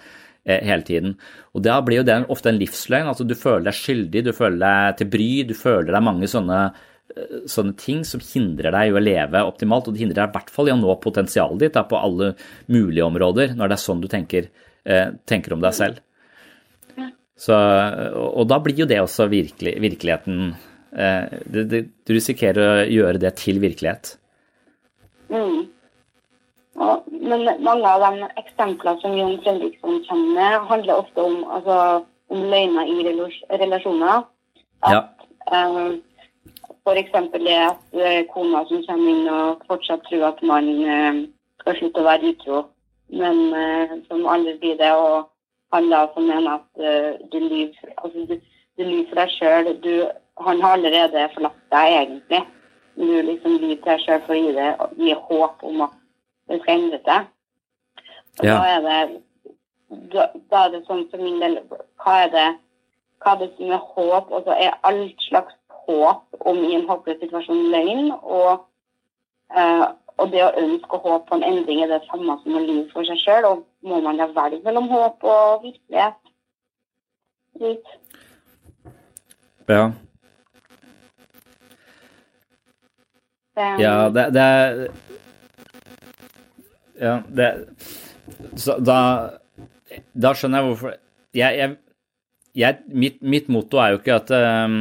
[0.46, 1.16] eh, hele tiden.
[1.58, 3.10] Og da blir jo det ofte en livsløgn.
[3.10, 6.60] altså Du føler deg skyldig, du føler deg til bry, du føler deg mange sånne,
[7.16, 10.38] eh, sånne ting som hindrer deg i å leve optimalt, og det hindrer deg i
[10.38, 12.36] hvert fall i å nå potensialet ditt da, på alle
[12.70, 14.52] mulige områder, når det er sånn du tenker,
[14.86, 15.98] eh, tenker om deg selv.
[17.36, 17.56] Så,
[18.16, 20.54] og da blir jo det også virkelig, virkeligheten
[20.98, 24.16] eh, det, det, Du risikerer å gjøre det til virkelighet.
[25.30, 25.68] Mm.
[26.76, 31.78] Ja, men mange av de eksemplene som Jon Fredriksson kommer med, handler ofte om, altså,
[32.34, 33.06] om løgner i
[33.62, 34.26] relasjoner.
[34.84, 35.02] At, Ja.
[35.52, 35.96] eh,
[36.86, 41.24] for eksempel det at eh, kona som kommer inn og fortsatt tror at man eh,
[41.62, 42.66] skal slutte å være utro,
[43.10, 44.92] men eh, som aldri blir det.
[44.94, 45.30] Og
[45.74, 48.36] han da som mener at eh, du lyver altså, du,
[48.78, 49.72] du for deg sjøl.
[50.44, 52.42] Han har allerede forlatt deg, egentlig.
[52.96, 54.68] Nå liksom lyver til deg sjøl for å gi, det,
[55.00, 55.96] gi håp om at
[56.50, 57.32] det skal endre seg.
[58.40, 58.58] Og Ja.
[58.60, 59.22] da er det
[60.12, 61.60] da, da er det sånn for min del
[62.02, 62.48] Hva er det
[63.26, 64.32] hva er det som er håp?
[64.32, 65.54] Og så er alt slags
[65.88, 68.12] håp om i en håpløs situasjon løgn.
[68.22, 68.66] Og,
[69.56, 69.86] eh,
[70.18, 73.08] og det å ønske og på en endring er det samme som å lyve for
[73.08, 73.50] seg sjøl.
[73.50, 76.20] Og må man da velge mellom håp og virkelighet?
[77.60, 77.86] Litt.
[79.70, 79.90] Ja.
[83.56, 84.92] Det- Ja, det, det
[87.00, 87.50] Ja, det
[88.56, 89.00] Så da
[90.16, 90.94] Da skjønner jeg hvorfor
[91.36, 91.78] jeg, jeg,
[92.56, 94.78] jeg, mitt, mitt motto er jo ikke at um,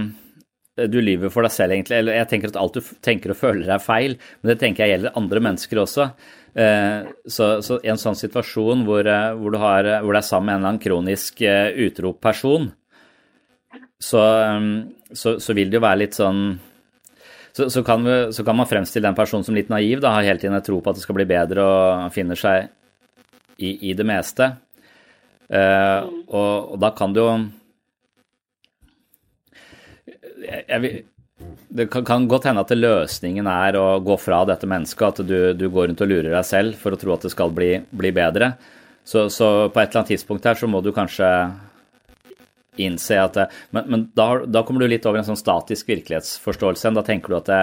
[0.77, 1.97] du lyver for deg selv, egentlig.
[1.99, 4.93] Eller jeg tenker at alt du tenker og føler er feil, men det tenker jeg
[4.93, 6.07] gjelder andre mennesker også.
[6.55, 10.47] Eh, så, så en sånn situasjon hvor, eh, hvor, du har, hvor du er sammen
[10.47, 12.71] med en eller annen kronisk utrop utro person,
[13.99, 14.23] så,
[14.55, 14.71] um,
[15.11, 16.45] så, så vil det jo være litt sånn
[17.55, 20.27] så, så, kan vi, så kan man fremstille den personen som litt naiv, da, har
[20.27, 22.69] hele tiden en tro på at det skal bli bedre og finner seg
[23.63, 24.51] i, i det meste.
[25.49, 27.33] Eh, og, og da kan det jo
[30.45, 31.03] jeg, jeg, vil-
[31.75, 35.67] Det kan godt hende at løsningen er å gå fra dette mennesket, at du, du
[35.69, 38.53] går rundt og lurer deg selv for å tro at det skal bli, bli bedre.
[39.05, 41.27] Så, så på et eller annet tidspunkt her så må du kanskje
[42.83, 46.95] innse at det, Men, men da, da kommer du litt over en sånn statisk virkelighetsforståelse.
[46.97, 47.63] Da tenker du at det,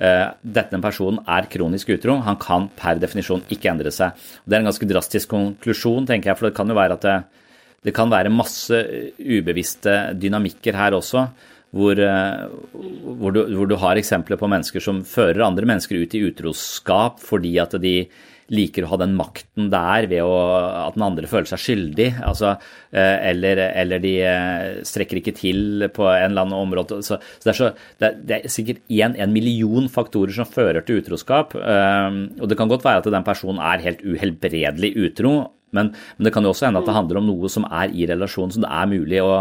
[0.00, 2.18] eh, denne personen er kronisk utro.
[2.26, 4.18] Han kan per definisjon ikke endre seg.
[4.44, 7.16] Det er en ganske drastisk konklusjon, tenker jeg, for det kan jo være at det,
[7.84, 8.78] det kan være masse
[9.20, 11.28] ubevisste dynamikker her også.
[11.74, 12.44] Hvor, eh,
[13.18, 17.18] hvor, du, hvor du har eksempler på mennesker som fører andre mennesker ut i utroskap
[17.18, 17.96] fordi at de
[18.52, 20.34] liker å ha den makten det er ved å,
[20.84, 22.08] at den andre føler seg skyldig.
[22.26, 22.54] Altså,
[22.92, 27.00] eh, eller, eller de eh, strekker ikke til på en eller annen område.
[27.06, 30.48] Så, så, det, er så det, er, det er sikkert en, en million faktorer som
[30.48, 31.56] fører til utroskap.
[31.56, 35.34] eh, Og det kan godt være at den personen er helt uhelbredelig utro,
[35.74, 38.04] men, men det kan jo også hende at det handler om noe som er i
[38.06, 39.32] relasjonen, som det er mulig å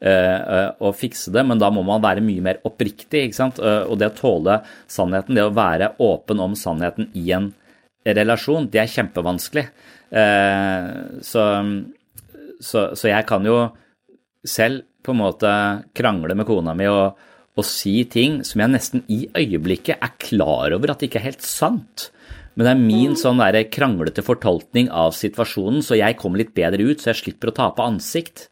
[0.00, 3.26] eh, å fikse det, men da må man være mye mer oppriktig.
[3.28, 3.60] ikke sant?
[3.60, 7.52] Og det å tåle sannheten, det å være åpen om sannheten i en
[8.18, 9.66] relasjon, det er kjempevanskelig.
[10.10, 10.90] Eh,
[11.22, 11.42] Så,
[12.60, 13.58] så, så jeg kan jo
[14.46, 15.50] selv på en måte
[15.96, 17.16] krangle med kona mi og,
[17.56, 21.44] og si ting som jeg nesten i øyeblikket er klar over at ikke er helt
[21.46, 22.10] sant.
[22.54, 26.84] Men det er min sånn der kranglete fortolkning av situasjonen, så jeg kommer litt bedre
[26.90, 28.48] ut, så jeg slipper å tape ansikt.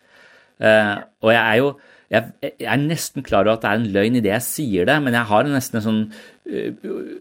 [0.62, 0.94] Eh,
[1.24, 1.72] og jeg er jo
[2.08, 4.94] jeg, er nesten klar over at det er en løgn i det jeg sier det,
[5.04, 6.68] men jeg har nesten en sånn uh,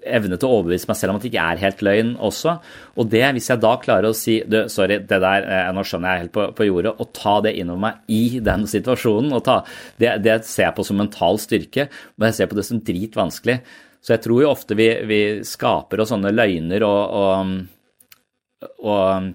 [0.07, 2.53] evne til å overbevise meg selv om at det ikke er helt løgn også.
[2.95, 6.13] Og det, hvis jeg da klarer å si du, sorry, det der, eh, nå skjønner
[6.13, 9.57] jeg helt på, på jordet, og ta det innover meg i den situasjonen, ta,
[9.99, 13.57] det, det ser jeg på som mental styrke, men jeg ser på det som dritvanskelig.
[13.99, 19.33] Så jeg tror jo ofte vi, vi skaper oss sånne løgner og, og, og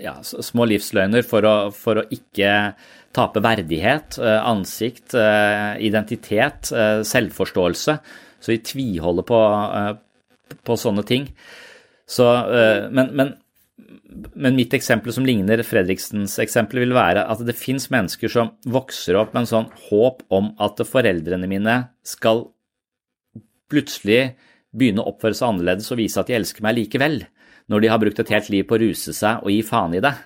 [0.00, 2.52] ja, små livsløgner for å, for å ikke
[3.16, 7.98] tape verdighet, eh, ansikt, eh, identitet, eh, selvforståelse.
[8.40, 9.40] Så vi tviholder på,
[10.64, 11.26] på sånne ting.
[12.08, 12.24] Så,
[12.90, 13.34] men, men,
[14.34, 19.18] men mitt eksempel som ligner Fredriksens eksempel, vil være at det fins mennesker som vokser
[19.20, 22.46] opp med en sånn håp om at foreldrene mine skal
[23.70, 24.32] plutselig
[24.72, 27.20] begynne å oppføre seg annerledes og vise at de elsker meg likevel,
[27.70, 30.02] når de har brukt et helt liv på å ruse seg og gi faen i
[30.02, 30.16] det.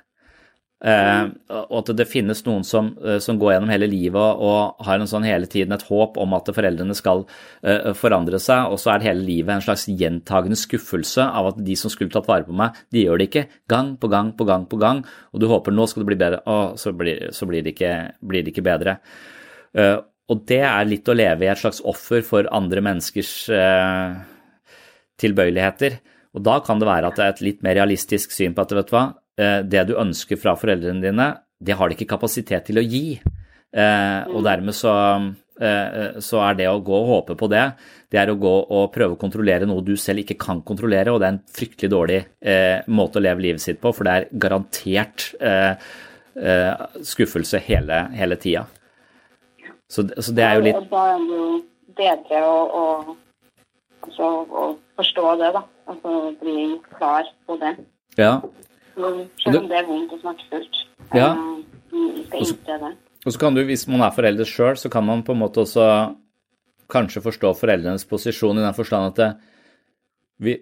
[0.85, 5.01] Eh, og at det finnes noen som, eh, som går gjennom hele livet og, har
[5.01, 7.23] en sånn hele tiden et håp om at foreldrene skal
[7.65, 11.63] eh, forandre seg, og så er det hele livet en slags gjentagende skuffelse av at
[11.65, 13.47] de som skulle tatt vare på meg, de gjør det ikke.
[13.73, 15.01] Gang på gang på gang på gang,
[15.33, 17.95] og du håper nå skal det bli bedre, og så blir, så blir, det, ikke,
[18.21, 18.99] blir det ikke bedre.
[20.31, 23.33] Og det er litt å leve i et slags offer for andre menneskers
[25.21, 25.99] tilbøyeligheter.
[26.35, 28.75] Og da kan det være at det er et litt mer realistisk syn på at
[28.77, 31.25] vet du hva, det du ønsker fra foreldrene dine,
[31.59, 33.19] det har de ikke kapasitet til å gi.
[33.75, 34.93] Eh, og dermed så,
[35.61, 37.65] eh, så er det å gå og håpe på det,
[38.13, 41.19] det er å gå og prøve å kontrollere noe du selv ikke kan kontrollere, og
[41.21, 44.29] det er en fryktelig dårlig eh, måte å leve livet sitt på, for det er
[44.45, 45.75] garantert eh,
[46.39, 48.67] eh, skuffelse hele, hele tida.
[49.91, 51.49] Så, så, det er jo litt da er det jo
[51.99, 53.17] bedre å, å,
[54.07, 54.69] altså, å
[54.99, 55.67] forstå det, da.
[55.91, 56.61] Altså bli
[56.95, 57.75] klar på det.
[58.17, 58.39] Ja.
[58.95, 60.83] Selv om det er vondt og smertefullt.
[61.15, 61.33] Ja.
[61.35, 62.93] Eh, det.
[63.25, 65.63] Og så kan du, hvis man er forelder sjøl, så kan man på en måte
[65.65, 65.89] også
[66.93, 69.29] kanskje forstå foreldrenes posisjon i den forstand at det,
[70.45, 70.59] vi,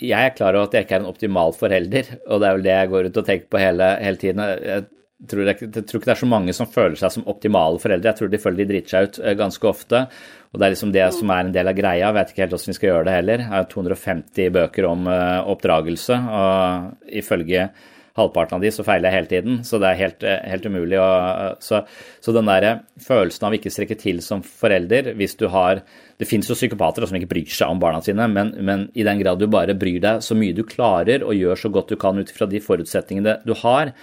[0.00, 2.64] jeg er klar over at jeg ikke er en optimal forelder, og det er vel
[2.66, 4.42] det jeg går ut og tenker på hele, hele tiden.
[4.64, 4.86] Jeg
[5.28, 8.12] tror, jeg, jeg tror, ikke det er så mange som føler seg som optimale foreldre.
[8.12, 10.02] Jeg tror de føler de driter seg ut eh, ganske ofte.
[10.50, 12.06] Og det er liksom det som er en del av greia.
[12.06, 13.44] Jeg vet ikke helt hvordan vi skal gjøre det heller.
[13.44, 17.68] Jeg har 250 bøker om uh, oppdragelse, og ifølge
[18.18, 19.58] halvparten av de så feiler jeg hele tiden.
[19.66, 21.10] Så det er helt, eh, helt umulig å
[21.62, 21.82] så,
[22.20, 25.84] så, den der følelsen av ikke strekke til som forelder, hvis du har
[26.20, 29.22] Det fins jo psykopater som ikke bryr seg om barna sine, men, men, i den
[29.22, 32.18] grad du bare bryr deg så mye du klarer og gjør så godt du kan
[32.18, 33.94] ut ifra de forutsetningene du har,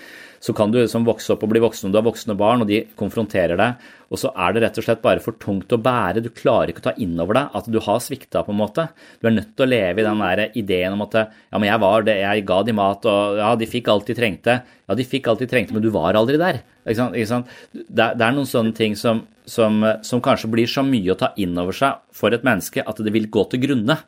[0.43, 2.69] så kan du liksom vokse opp og bli voksen, og du har voksne barn, og
[2.69, 6.23] de konfronterer deg, og så er det rett og slett bare for tungt å bære.
[6.23, 8.87] Du klarer ikke å ta inn over deg at du har svikta, på en måte.
[9.19, 11.83] Du er nødt til å leve i den der ideen om at ja, men jeg
[11.83, 14.59] var det, jeg ga de mat, og ja, de fikk alt de trengte.
[14.87, 16.61] Ja, de fikk alt de trengte, men du var aldri der.
[16.85, 17.17] Ikke sant?
[17.19, 17.51] Ikke sant?
[17.73, 21.33] Det, det, er noen sånne ting som, som, som kanskje blir så mye å ta
[21.35, 23.99] inn over seg for et menneske at det vil gå til grunne.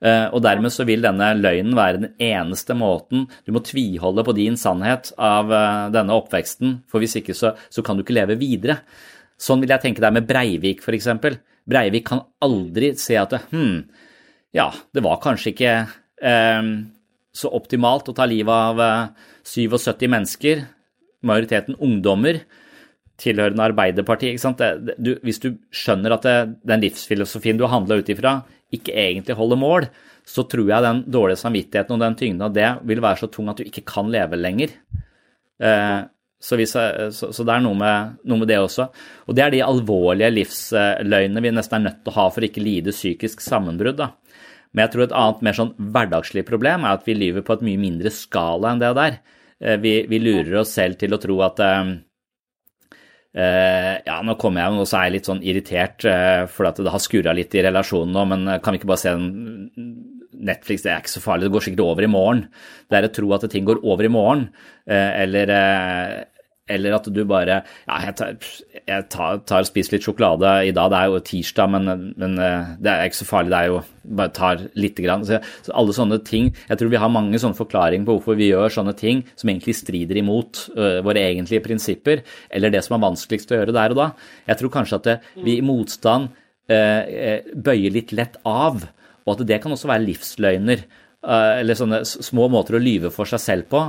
[0.00, 4.32] Eh, og dermed så vil denne løgnen være den eneste måten du må tviholde på
[4.38, 8.38] din sannhet av eh, denne oppveksten, for hvis ikke så, så kan du ikke leve
[8.40, 8.80] videre.
[9.40, 11.10] Sånn vil jeg tenke deg med Breivik, f.eks.
[11.68, 13.82] Breivik kan aldri se at hm,
[14.56, 16.70] ja, det var kanskje ikke eh,
[17.30, 20.64] så optimalt å ta livet av eh, 77 mennesker,
[21.28, 22.40] majoriteten ungdommer,
[23.20, 24.40] tilhørende Arbeiderpartiet.
[24.96, 28.38] du, hvis du skjønner at det, den livsfilosofien du har handla ut ifra,
[28.74, 29.88] ikke egentlig holder mål,
[30.26, 33.50] så tror jeg den dårlige samvittigheten og den tyngden av det vil være så tung
[33.50, 34.74] at du ikke kan leve lenger.
[35.60, 36.00] Eh,
[36.40, 38.86] så, hvis, så, så, det er noe med, noe med, det også.
[39.28, 42.48] Og det er de alvorlige livsløgnene vi nesten er nødt til å ha for å
[42.48, 43.98] ikke lide psykisk sammenbrudd.
[44.00, 44.12] da.
[44.72, 47.66] Men jeg tror et annet mer sånn hverdagslig problem er at vi lyver på et
[47.66, 49.18] mye mindre skala enn det der.
[49.60, 52.09] Eh, vi, vi lurer oss selv til å tro at eh, Uh,
[53.36, 56.90] ja, nå kommer jeg jo, så er jeg litt sånn irritert uh, for at det
[56.90, 59.28] har skurra litt i relasjonen nå, men kan vi ikke bare se en
[60.40, 62.42] Netflix, det er ikke så farlig, det går sikkert over i morgen.
[62.90, 64.46] Det er å tro at ting går over i morgen,
[64.88, 65.52] eller
[66.70, 70.74] eller at du bare Ja, jeg tar, jeg tar, tar og spiser litt sjokolade i
[70.76, 70.90] dag.
[70.92, 73.52] Det er jo tirsdag, men, men, eh, det er ikke så farlig.
[73.52, 73.80] Det er jo
[74.20, 75.24] bare tar lite grann.
[75.26, 78.50] Så, så, alle sånne ting Jeg tror vi har mange sånne forklaringer på hvorfor vi
[78.50, 83.04] gjør sånne ting som egentlig strider imot uh, våre egentlige prinsipper, eller det som er
[83.04, 84.08] vanskeligst å gjøre der og da.
[84.48, 86.30] Jeg tror kanskje at det, vi i motstand
[86.70, 87.02] uh,
[87.54, 88.82] bøyer litt lett av,
[89.26, 90.84] og at det kan også være livsløgner.
[91.20, 93.80] Eh, eller sånne små måter å lyve for seg selv på.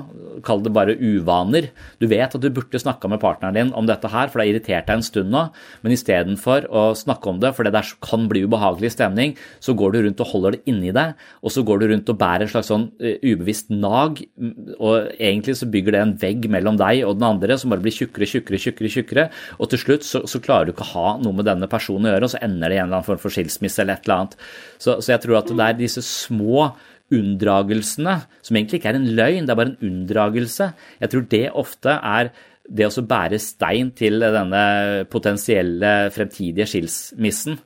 [0.44, 1.70] Kall det bare uvaner.
[2.04, 4.52] Du vet at du burde snakka med partneren din om dette her, for det har
[4.52, 5.46] irritert deg en stund nå,
[5.80, 9.96] men istedenfor å snakke om det, for det der kan bli ubehagelig stemning, så går
[9.96, 12.52] du rundt og holder det inni deg, og så går du rundt og bærer en
[12.52, 14.20] slags sånn eh, ubevisst nag,
[14.82, 17.96] og egentlig så bygger det en vegg mellom deg og den andre som bare blir
[17.96, 21.40] tjukkere, tjukkere, tjukkere, tjukkere, og til slutt så, så klarer du ikke å ha noe
[21.40, 23.32] med denne personen å gjøre, og så ender det i en eller annen form for
[23.32, 24.40] skilsmisse eller et eller annet.
[24.76, 26.74] Så, så jeg tror at det er disse små
[27.14, 30.72] unndragelsene, som egentlig ikke er en løgn, det er bare en unndragelse.
[31.02, 32.32] Jeg tror det ofte er
[32.72, 34.64] det å bære stein til denne
[35.12, 37.60] potensielle fremtidige skilsmissen.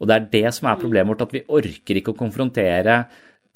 [0.00, 3.04] Og det er det som er problemet vårt, at vi orker ikke å konfrontere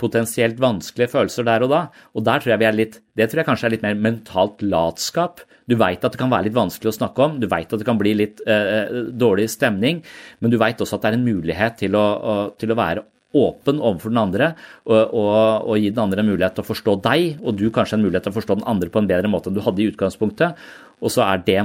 [0.00, 1.80] potensielt vanskelige følelser der og da.
[2.16, 4.64] Og der tror jeg vi er litt, det tror jeg kanskje er litt mer mentalt
[4.64, 5.44] latskap.
[5.68, 7.86] Du veit at det kan være litt vanskelig å snakke om, du veit at det
[7.86, 10.00] kan bli litt eh, dårlig stemning,
[10.40, 13.04] men du veit også at det er en mulighet til å, å, til å være
[13.36, 14.46] åpen overfor den andre
[14.84, 15.34] og, og,
[15.68, 18.26] og, gi den andre en mulighet til å forstå deg, og du kanskje en mulighet
[18.26, 20.58] til å forstå den andre på en bedre måte enn du hadde i utgangspunktet.
[21.00, 21.60] Og så er det,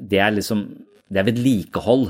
[0.00, 0.64] det er liksom
[1.10, 2.06] det er vedlikehold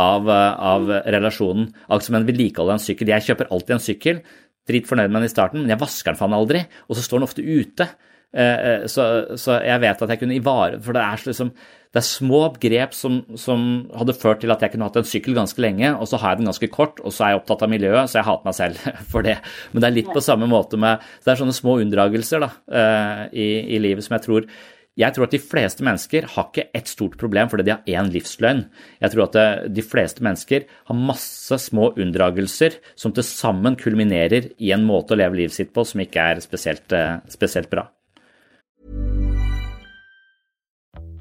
[0.00, 1.68] av, av relasjonen.
[1.86, 3.12] Akkurat som en vedlikehold av en sykkel.
[3.12, 4.20] Jeg kjøper alltid en sykkel,
[4.68, 7.20] drit fornøyd med den i starten, men jeg vasker den faen aldri, og så står
[7.20, 7.88] den ofte ute.
[8.34, 9.06] Eh, eh, så,
[9.38, 11.52] så, jeg vet at jeg kunne ivareta For det er, liksom,
[11.94, 13.64] det er små grep som, som,
[13.94, 16.42] hadde ført til at jeg kunne hatt en sykkel ganske lenge, og så har jeg
[16.42, 18.88] den ganske kort, og så er jeg opptatt av miljøet, så jeg hater meg selv
[19.12, 19.36] for det.
[19.70, 23.20] Men det er litt på samme måte med Det er sånne små unndragelser da, eh,
[23.30, 24.48] i, i livet som jeg tror
[24.94, 28.12] jeg tror at de fleste mennesker har ikke ett stort problem fordi de har én
[28.14, 28.62] livsløgn.
[29.02, 29.38] Jeg tror at
[29.74, 35.18] de fleste mennesker har masse små unndragelser som til sammen kulminerer i en måte å
[35.18, 36.94] leve livet sitt på som ikke er spesielt,
[37.34, 37.88] spesielt bra.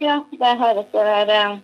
[0.00, 1.58] Ja, det høres det eh,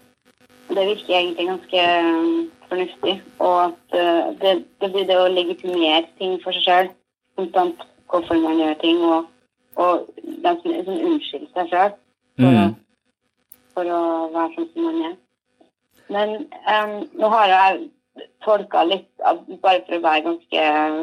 [0.68, 3.14] Det virker egentlig ganske eh, fornuftig.
[3.38, 6.90] Og at eh, det, det blir det å legitimere ting for seg sjøl.
[7.38, 9.26] Konstant hvorfor man gjør ting, og,
[9.76, 12.04] og de som liksom unnskylder seg sjøl for,
[12.38, 12.74] Mm.
[13.74, 14.02] for å
[14.34, 15.14] være sånn som man er.
[16.08, 16.34] Men
[16.70, 17.88] um, nå har jeg
[18.44, 19.08] tolka litt,
[19.62, 20.62] bare for å være ganske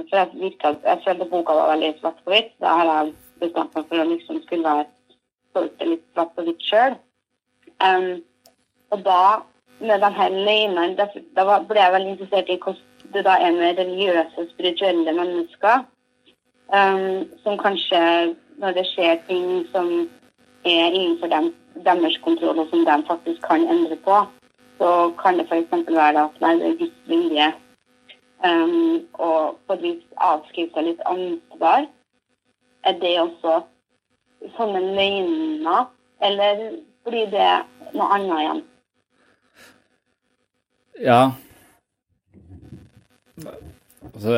[0.10, 2.53] For jeg virka Jeg følte boka var veldig svart på hvitt.
[2.64, 4.88] Da har jeg bestemt meg for å liksom skulle være
[5.56, 6.97] tolke litt svart og hvitt sjøl.
[8.91, 9.41] og da,
[9.80, 10.95] med de her løgnene,
[11.36, 12.84] da, ble jeg veldig interessert i hvordan
[13.14, 15.84] det da er med religiøse, spirituelle mennesker.
[16.74, 17.99] Um, som kanskje,
[18.58, 20.10] når det skjer ting som
[20.66, 21.51] er innenfor dem,
[21.86, 24.24] deres kontroll, og som de faktisk kan endre på,
[24.80, 24.89] så
[25.22, 25.86] kan det f.eks.
[25.88, 27.53] være at nei, det er Guds vilje.
[28.45, 31.86] um, og på et vis avskrive seg litt ansvar.
[32.86, 33.62] Er det også
[34.56, 35.88] sånne løgner,
[36.24, 36.64] eller
[37.08, 37.50] blir det
[37.96, 38.62] noe annet igjen?
[41.06, 41.22] Ja.
[43.46, 44.36] Altså,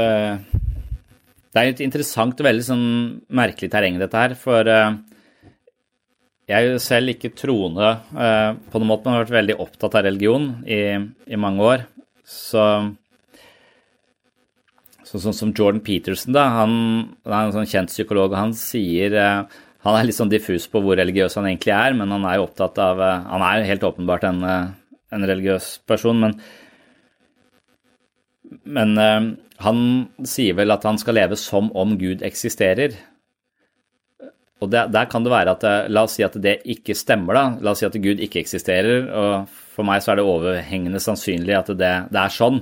[1.53, 2.87] det er et interessant og veldig sånn
[3.37, 4.33] merkelig terreng, dette her.
[4.39, 4.97] For eh,
[6.49, 9.97] jeg er jo selv ikke troende eh, på noen måte, men har vært veldig opptatt
[9.99, 10.81] av religion i,
[11.29, 11.85] i mange år.
[12.27, 12.63] Så
[15.07, 16.73] så- sånn som Jordan Peterson, da, han,
[17.23, 20.65] han er en sånn kjent psykolog, og han sier eh, Han er litt sånn diffus
[20.67, 23.67] på hvor religiøs han egentlig er, men han er jo opptatt av eh, Han er
[23.69, 24.71] helt åpenbart en, eh,
[25.15, 26.39] en religiøs person, men
[28.63, 29.23] men eh,
[29.63, 29.79] han
[30.27, 32.93] sier vel at han skal leve som om Gud eksisterer.
[34.63, 37.43] Og der, der kan det være at La oss si at det ikke stemmer, da.
[37.61, 39.09] La oss si at Gud ikke eksisterer.
[39.11, 42.61] Og for meg så er det overhengende sannsynlig at det, det er sånn.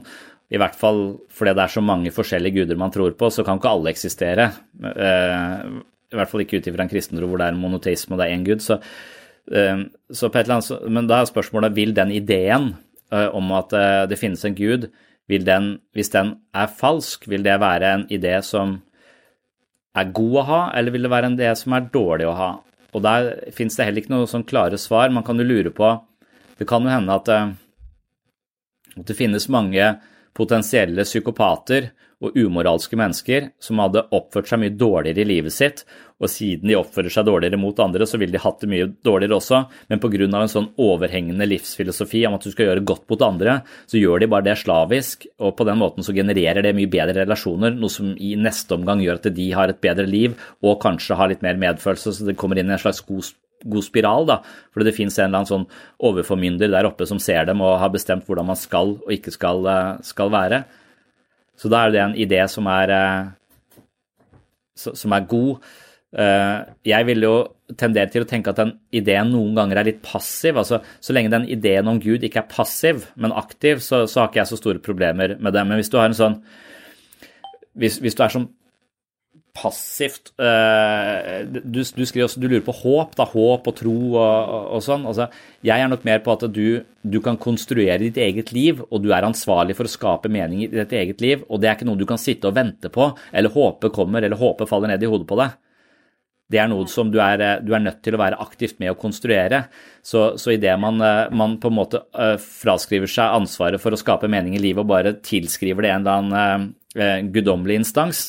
[0.50, 1.04] I hvert fall
[1.34, 4.50] fordi det er så mange forskjellige guder man tror på, så kan ikke alle eksistere.
[6.16, 8.38] I hvert fall ikke ut ifra en kristentro hvor det er monoteisme og det er
[8.38, 8.64] én gud.
[8.64, 8.80] Så,
[9.52, 12.72] eh, så på et eller annet, men da er spørsmålet vil den ideen
[13.12, 14.90] eh, om at eh, det finnes en gud,
[15.30, 18.80] vil den, hvis den er falsk, vil det være en idé som
[19.96, 22.50] er god å ha, eller vil det være en idé som er dårlig å ha?
[22.96, 25.12] Og der fins det heller ikke noe sånn klare svar.
[25.12, 25.90] Man kan jo lure på
[26.56, 29.90] Det kan jo hende at, at det finnes mange
[30.36, 31.90] potensielle psykopater
[32.24, 35.84] og umoralske mennesker som hadde oppført seg mye dårligere i livet sitt,
[36.16, 39.36] og siden de oppfører seg dårligere mot andre, så ville de hatt det mye dårligere
[39.36, 39.62] også,
[39.92, 40.24] men pga.
[40.26, 44.30] en sånn overhengende livsfilosofi om at du skal gjøre godt mot andre, så gjør de
[44.32, 48.14] bare det slavisk, og på den måten så genererer det mye bedre relasjoner, noe som
[48.16, 51.60] i neste omgang gjør at de har et bedre liv og kanskje har litt mer
[51.60, 53.36] medfølelse, så det kommer inn i en slags god,
[53.68, 54.40] god spiral, da,
[54.72, 55.68] fordi det fins en eller annen sånn
[56.00, 59.68] overformynder der oppe som ser dem og har bestemt hvordan man skal og ikke skal,
[59.68, 60.64] eh, skal være.
[61.60, 63.26] Så da er det en idé som er, eh,
[64.76, 65.60] som er god.
[66.16, 67.36] Eh, Jeg vil jo
[67.76, 70.58] tendere til å tenke at den ideen noen ganger er litt passiv.
[70.62, 74.30] altså Så lenge den ideen om Gud ikke er passiv, men aktiv, så, så har
[74.30, 75.66] ikke jeg så store problemer med det.
[75.66, 76.40] Men hvis du har en sånn
[77.76, 78.48] Hvis, hvis du er sånn
[79.56, 84.20] passivt eh, du, du skriver også du lurer på håp, da, håp og tro og,
[84.20, 85.06] og, og sånn.
[85.08, 85.30] altså
[85.64, 89.14] Jeg er nok mer på at du, du kan konstruere ditt eget liv, og du
[89.16, 92.00] er ansvarlig for å skape mening i ditt eget liv, og det er ikke noe
[92.00, 95.30] du kan sitte og vente på, eller håpe kommer, eller håpe faller ned i hodet
[95.32, 95.56] på deg.
[96.46, 98.94] Det er noe som du er, eh, du er nødt til å være aktivt med
[98.94, 99.64] å konstruere.
[100.06, 104.00] Så, så idet man, eh, man på en måte eh, fraskriver seg ansvaret for å
[104.00, 106.74] skape mening i livet og bare tilskriver det en eller annen
[107.36, 108.20] guddommelig instans,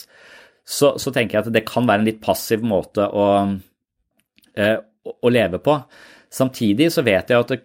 [0.67, 3.27] så, så, tenker jeg at det kan være en litt passiv måte å,
[5.07, 5.77] å leve på.
[6.35, 7.61] Samtidig så vet jeg at det,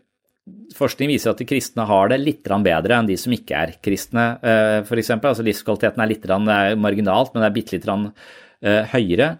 [0.77, 4.27] forskning viser at de kristne har det litt bedre enn de som ikke er kristne,
[4.85, 5.09] f.eks.
[5.15, 6.29] Altså livskvaliteten er litt
[6.77, 9.31] marginalt, men det er bitte litt høyere.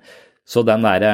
[0.47, 1.13] Så den derre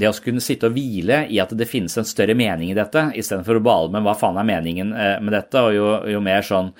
[0.00, 3.08] det å kunne sitte og hvile i at det finnes en større mening i dette,
[3.18, 6.70] istedenfor å bale med hva faen er meningen med dette, og jo, jo mer sånn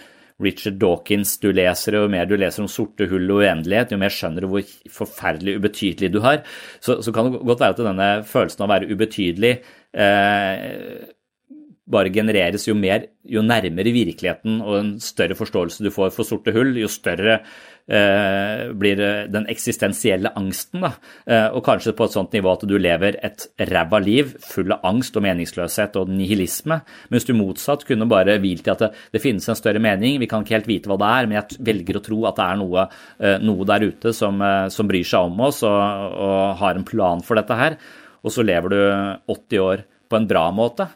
[0.40, 4.00] Richard Dawkins du leser, og jo mer du leser om sorte hull og uendelighet, jo
[4.00, 6.42] mer skjønner du hvor forferdelig ubetydelig du har.
[6.80, 9.52] Så, så kan det godt være at denne følelsen av å være ubetydelig
[9.92, 11.10] eh,
[11.90, 16.54] bare genereres jo, mer, jo nærmere virkeligheten og en større forståelse du får for sorte
[16.54, 17.44] hull, jo større eh,
[17.90, 19.00] blir
[19.32, 20.84] den eksistensielle angsten.
[20.84, 20.92] Da.
[21.26, 24.84] Eh, og kanskje på et sånt nivå at du lever et ræva liv full av
[24.86, 26.80] angst og meningsløshet og nihilisme.
[27.12, 30.28] Mens du motsatt kunne bare hvilt i at det, det, finnes en større mening, vi
[30.30, 32.60] kan ikke helt vite hva det er, men jeg velger å tro at det er
[32.60, 32.86] noe,
[33.20, 35.80] eh, noe der ute som, eh, som, bryr seg om oss og,
[36.26, 37.78] og har en plan for dette her.
[38.24, 38.80] Og så lever du
[39.32, 40.88] 80 år på en bra måte.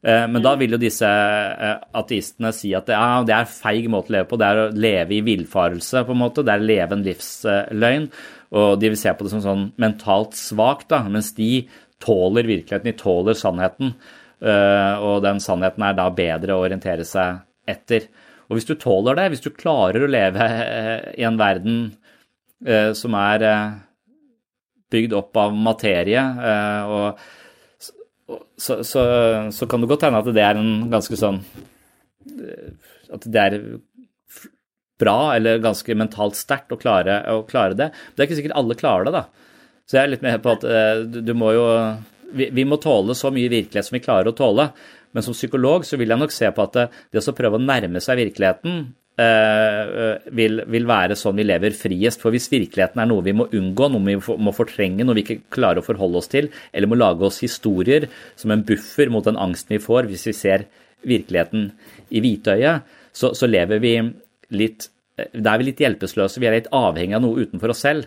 [0.00, 4.12] Eh, men da vil jo disse eh, ateistene si at ja, det er feig måte
[4.12, 4.38] å leve på.
[4.40, 6.44] Det er å leve i villfarelse, på en måte.
[6.46, 8.08] Det er å leve en livsløgn.
[8.60, 11.66] Og de vil se på det som sånn mentalt svakt, da, mens de
[12.00, 13.92] tåler virkeligheten, de tåler sannheten.
[14.40, 18.08] Eh, og den sannheten er da bedre å orientere seg etter.
[18.48, 20.46] Og hvis du tåler det, hvis du klarer å leve
[21.14, 21.76] i en verden
[22.98, 23.42] som er
[24.92, 26.24] bygd opp av materie
[26.90, 27.20] og
[28.60, 29.02] så, så,
[29.54, 31.40] så, kan det godt hende at det er en ganske sånn
[33.10, 33.56] At det er
[35.00, 37.88] bra eller ganske mentalt sterkt å å klare det.
[38.14, 39.22] Det er ikke sikkert alle klarer det, da.
[39.88, 41.64] Så jeg er litt med på at eh, du, må jo
[42.36, 44.68] vi, vi, må tåle så mye virkelighet som vi klarer å tåle.
[45.16, 47.64] Men som psykolog så vil jeg nok se på at det, det å prøve å
[47.64, 52.22] nærme seg virkeligheten Eh, vil, vil, være sånn vi lever friest.
[52.22, 55.40] For hvis virkeligheten er noe vi må unngå, noe vi må fortrenge, noe vi ikke
[55.52, 58.08] klarer å forholde oss til, eller må lage oss historier
[58.38, 60.66] som en buffer mot den angsten vi får hvis vi ser
[61.06, 61.70] virkeligheten
[62.12, 63.94] i hvitøyet, så, så lever vi
[64.54, 64.90] litt
[65.20, 68.06] Da er vi litt hjelpeløse, vi er litt avhengig av noe utenfor oss selv.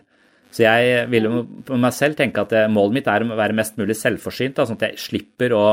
[0.53, 1.27] Så jeg vil
[1.65, 4.87] på meg selv tenke at målet mitt er å være mest mulig selvforsynt, sånn at
[4.87, 5.65] jeg slipper å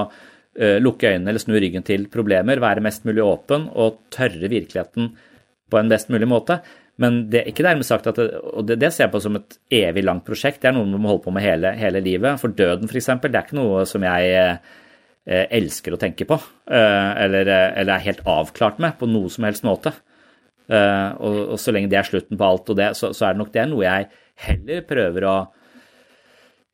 [0.84, 5.12] lukke øynene eller snu ryggen til problemer, være mest mulig åpen og tørre virkeligheten
[5.71, 6.61] på en best mulig måte.
[7.01, 9.39] Men det er ikke dermed sagt at det, og det, det ser jeg på som
[9.39, 10.61] et evig langt prosjekt.
[10.62, 12.41] Det er noe man må holde på med hele, hele livet.
[12.43, 16.37] For døden, f.eks., det er ikke noe som jeg eh, elsker å tenke på.
[16.68, 19.95] Eh, eller, eller, er helt avklart med på noe som helst måte.
[20.71, 23.43] Eh, og, og, så lenge det er slutten på alt, det, så, så er det
[23.43, 24.11] nok det noe jeg
[24.41, 25.39] heller prøver å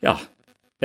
[0.05, 0.13] ja,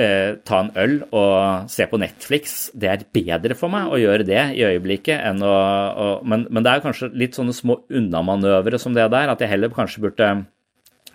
[0.00, 2.70] eh, ta en øl og se på Netflix.
[2.74, 6.64] Det er bedre for meg å gjøre det i øyeblikket enn å, å men, men,
[6.64, 10.32] det er kanskje litt sånne små unnamanøvre som det der, at jeg heller kanskje burde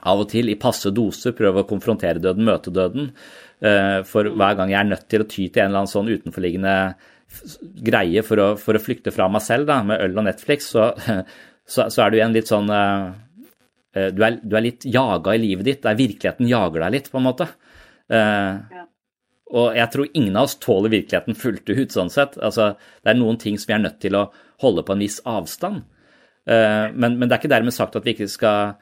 [0.08, 3.12] av og til i passe dose prøve å konfrontere døden, møte døden.
[3.66, 6.12] Eh, for hver gang jeg er nødt til å ty til en eller annen sånn
[6.12, 6.76] utenforliggende
[7.84, 10.92] greie for å, for å flykte fra meg selv da, med øl og Netflix, så,
[11.74, 13.08] så, så er du igjen litt sånn eh,
[13.98, 17.12] eh, du er, du er litt jaga i livet ditt, der virkeligheten jager deg litt,
[17.12, 17.50] på en måte.
[18.12, 18.86] Ja.
[19.56, 22.36] Og jeg tror ingen av oss tåler virkeligheten fullt ut, sånn sett.
[22.44, 24.28] Altså, det er noen ting som vi er nødt til å
[24.64, 25.86] holde på en viss avstand.
[26.48, 28.76] Eh, men, men, det er ikke dermed sagt at vi ikke skal,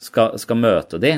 [0.00, 1.12] skal, skal møte de.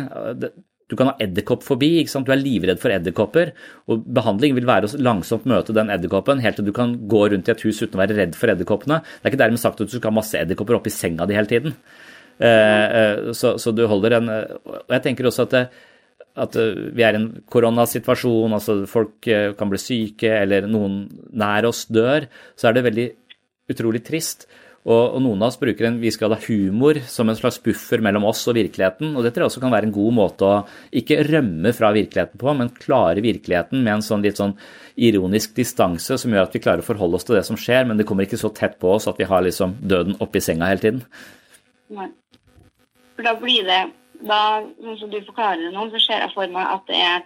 [0.90, 1.92] Du kan ha edderkoppfobi.
[2.10, 3.52] Du er livredd for edderkopper.
[3.86, 7.48] Og behandling vil være å langsomt møte den edderkoppen helt til du kan gå rundt
[7.48, 8.98] i et hus uten å være redd for edderkoppene.
[8.98, 11.50] Det er ikke dermed sagt at du skal ha masse edderkopper oppi senga di hele
[11.50, 11.78] tiden.
[12.42, 15.66] Eh, så, så, du holder en Og jeg tenker også at det,
[16.40, 21.04] at eh, vi er i en koronasituasjon, altså folk eh, kan bli syke eller noen
[21.36, 23.08] nær oss dør, så er det veldig
[23.72, 24.46] utrolig trist.
[24.82, 28.02] Og, og noen av oss bruker en viss grad av humor som en slags buffer
[28.02, 29.12] mellom oss og virkeligheten.
[29.14, 30.56] Og det tror jeg også kan være en god måte å
[30.98, 34.56] ikke rømme fra virkeligheten på, men klare virkeligheten med en sånn litt sånn
[34.98, 38.00] ironisk distanse som gjør at vi klarer å forholde oss til det som skjer, men
[38.00, 40.82] det kommer ikke så tett på oss at vi har liksom døden oppi senga hele
[40.82, 41.04] tiden.
[41.94, 42.10] Nei.
[43.14, 43.82] For da blir det
[44.28, 44.40] da,
[44.98, 47.24] som du forklarer det nå, så ser jeg for meg at det er,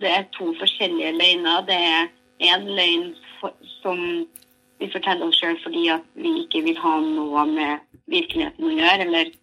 [0.00, 1.66] det er to forskjellige løgner.
[1.68, 2.10] Det er
[2.50, 3.10] én løgn
[3.40, 4.00] for, som
[4.80, 9.06] vi forteller oss sjøl fordi at vi ikke vil ha noe med virkeligheten å gjøre,
[9.06, 9.34] eller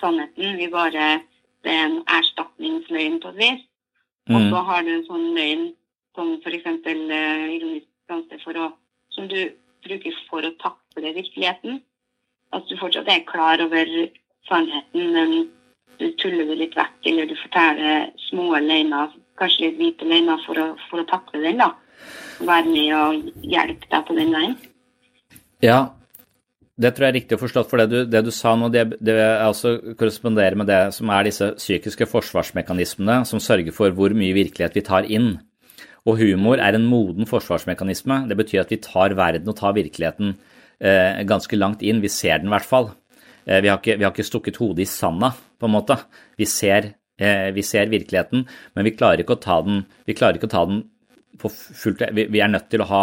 [0.00, 0.56] sannheten.
[0.60, 1.18] Vi bare,
[1.64, 3.62] Det er en erstatningsløgn på et vis.
[4.28, 4.36] Mm.
[4.36, 5.64] Og så har du en sånn løgn
[6.14, 6.66] som f.eks.
[6.86, 8.68] Uh, ironisk danse for å,
[9.10, 9.50] som du
[9.84, 11.80] bruker for å takle virkeligheten.
[12.54, 13.90] At du fortsatt er klar over
[14.48, 15.34] sannheten, men
[15.98, 20.62] du tuller det litt vekk, eller du forteller små løgner, kanskje litt hvite løgner, for
[20.62, 21.60] å, for å takle den.
[21.62, 21.72] da.
[22.46, 24.58] Være med og hjelpe deg på den veien.
[25.64, 25.94] Ja,
[26.78, 28.84] Det tror jeg er riktig å forstå, for det du, det du sa nå, det,
[29.02, 34.36] det også korresponderer med det som er disse psykiske forsvarsmekanismene som sørger for hvor mye
[34.36, 35.32] virkelighet vi tar inn.
[36.06, 38.20] Og humor er en moden forsvarsmekanisme.
[38.30, 40.36] Det betyr at vi tar verden og tar virkeligheten
[40.78, 41.98] eh, ganske langt inn.
[42.04, 42.92] Vi ser den i hvert fall.
[43.48, 45.96] Eh, vi, har ikke, vi, har ikke, stukket hodet i sanda, på en måte.
[46.38, 48.44] Vi ser, eh, vi ser, virkeligheten,
[48.76, 50.84] men vi klarer ikke å ta den, vi å ta den
[51.38, 53.02] på fullt Vi, er nødt til å ha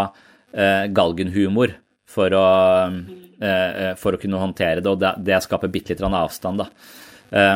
[0.54, 2.48] eh, galgenhumor for å
[4.00, 6.62] for å kunne håndtere det, og det, det skaper bitte litt avstand.
[6.62, 6.70] da.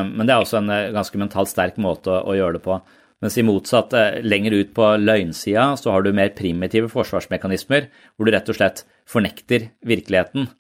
[0.04, 2.76] Men det er også en ganske mentalt sterk måte å, å gjøre det på.
[3.24, 7.88] Mens i motsatt, lenger ut på løgnsida, så har du mer primitive forsvarsmekanismer,
[8.18, 10.52] hvor du rett og slett fornekter virkeligheten.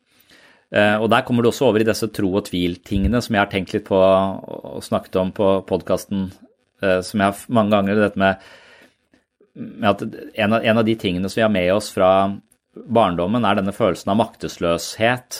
[0.70, 3.72] Og der kommer du også over i disse tro og tvil-tingene som jeg har tenkt
[3.74, 6.28] litt på og snakket om på podkasten,
[6.78, 8.44] som jeg har mange ganger, dette med,
[9.58, 10.04] med at
[10.44, 12.12] en av, en av, de tingene som vi har med oss fra
[12.86, 15.40] barndommen er denne følelsen av maktesløshet.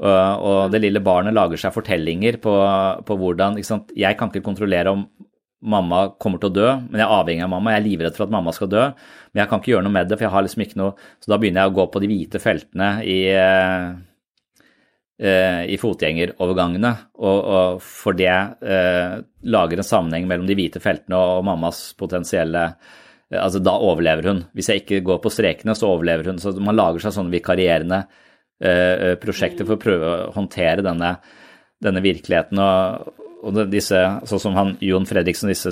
[0.00, 2.54] Og det lille barnet lager seg fortellinger på,
[3.04, 5.08] på hvordan Jeg kan ikke kontrollere om
[5.60, 7.74] mamma kommer til å dø, men jeg er avhengig av mamma.
[7.74, 8.84] Jeg er livredd for at mamma skal dø,
[9.30, 11.32] men jeg kan ikke gjøre noe med det, for jeg har liksom ikke noe Så
[11.32, 13.90] da begynner jeg å gå på de hvite feltene i, eh,
[15.20, 16.90] i fotgjengerovergangene,
[17.20, 19.18] og, og for det eh,
[19.52, 22.70] lager en sammenheng mellom de hvite feltene og mammas potensielle
[23.30, 24.40] altså Da overlever hun.
[24.58, 26.40] Hvis jeg ikke går på strekene, så overlever hun.
[26.42, 28.00] Så man lager seg sånne vikarierende
[28.58, 31.12] eh, prosjekter for å prøve å håndtere denne,
[31.78, 32.58] denne virkeligheten.
[32.58, 33.96] og og disse,
[34.28, 35.70] sånn som han, Jon Fredriksen, disse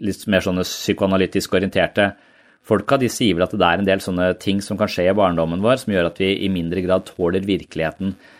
[0.00, 2.06] litt mer sånne psykoanalytisk orienterte
[2.66, 5.16] folka, de sier vel at det er en del sånne ting som kan skje i
[5.16, 8.35] barndommen vår, som gjør at vi i mindre grad tåler virkeligheten eh,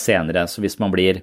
[0.00, 0.46] senere.
[0.48, 1.20] Så hvis man blir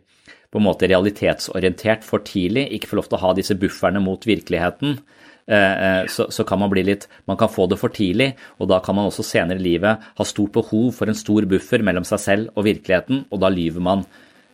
[0.54, 4.28] på en måte realitetsorientert for tidlig, ikke får lov til å ha disse bufferne mot
[4.30, 5.00] virkeligheten,
[5.48, 8.30] Eh, eh, så, så, kan man bli litt Man kan få det for tidlig,
[8.64, 11.84] og da kan man også senere i livet ha stort behov for en stor buffer
[11.84, 14.06] mellom seg selv og virkeligheten, og da lyver man,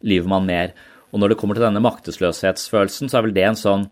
[0.01, 0.73] lyver man mer.
[1.13, 3.85] Og når det kommer til denne maktesløshetsfølelsen, så er vel det en sånn,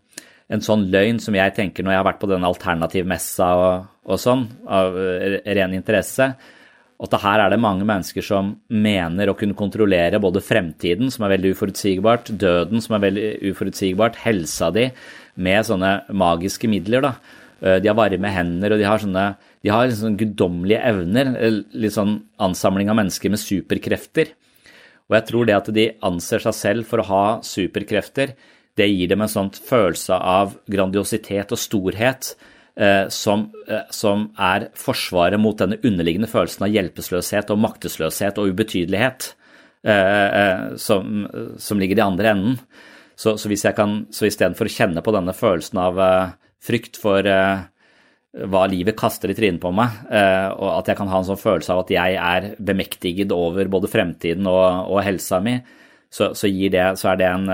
[0.50, 4.22] en sånn løgn som jeg tenker når jeg har vært på denne alternativmessa og, og
[4.22, 6.32] sånn, av eh, ren interesse,
[6.98, 11.36] at her er det mange mennesker som mener å kunne kontrollere både fremtiden, som er
[11.36, 14.88] veldig uforutsigbart, døden, som er veldig uforutsigbart, helsa di,
[15.38, 17.06] med sånne magiske midler.
[17.06, 17.14] da.
[17.62, 19.28] Eh, de har varme hender, og de har sånne
[19.64, 21.32] de har liksom guddommelige evner.
[21.38, 24.34] Eh, litt sånn ansamling av mennesker med superkrefter.
[25.08, 28.36] Og jeg tror det at de anser seg selv for å ha superkrefter,
[28.78, 32.36] det gir dem en sånn følelse av grandiositet og storhet
[33.10, 39.32] som, eh, som, er forsvaret mot denne underliggende følelsen av hjelpeløshet og maktesløshet og ubetydelighet
[39.88, 41.26] eh, eh som,
[41.58, 42.60] som ligger i andre enden.
[43.18, 45.98] Så, så hvis jeg kan, så istedenfor å kjenne på denne følelsen av
[46.62, 47.26] frykt for
[48.38, 49.96] hva livet kaster i trynet på meg,
[50.54, 53.90] og at jeg kan ha en sånn følelse av at jeg er bemektiget over både
[53.90, 55.56] fremtiden og, og helsa mi,
[56.14, 57.50] så, så, det, så, er en,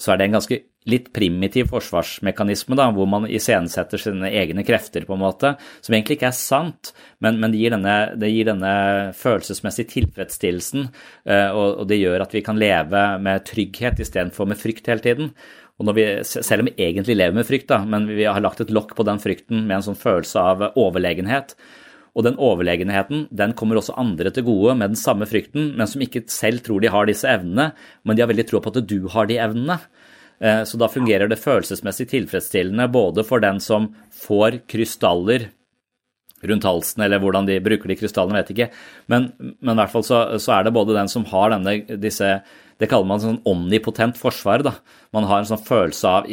[0.00, 5.06] så er det en ganske litt primitiv forsvarsmekanisme, da, hvor man iscenesetter sine egne krefter,
[5.06, 8.50] på en måte, som egentlig ikke er sant, men, men det, gir denne, det, gir
[8.50, 8.74] denne,
[9.18, 10.88] følelsesmessige tilfredsstillelsen,
[11.30, 15.04] uh, og, og, det gjør at vi kan leve med trygghet istedenfor med frykt hele
[15.04, 15.30] tiden.
[15.82, 18.70] Og vi, selv om vi egentlig lever med frykt, da, men vi har lagt et
[18.70, 21.56] lokk på den frykten med en sånn følelse av overlegenhet.
[22.12, 26.04] Og den overlegenheten den kommer også andre til gode med den samme frykten, men som
[26.04, 27.70] ikke selv tror de har disse evnene,
[28.04, 29.78] men de har veldig tro på at du har de evnene.
[30.40, 33.90] Eh, så da fungerer det følelsesmessig tilfredsstillende både for den som
[34.24, 35.50] får krystaller
[36.42, 38.68] rundt halsen, eller hvordan de bruker de krystallene, vet ikke.
[39.12, 42.40] Men, men i hvert fall så, så, er det både den som har denne, disse
[42.80, 44.64] Det kaller man sånn omnipotent forsvar.
[44.66, 44.72] da.
[45.14, 46.30] Man har en sånn følelse av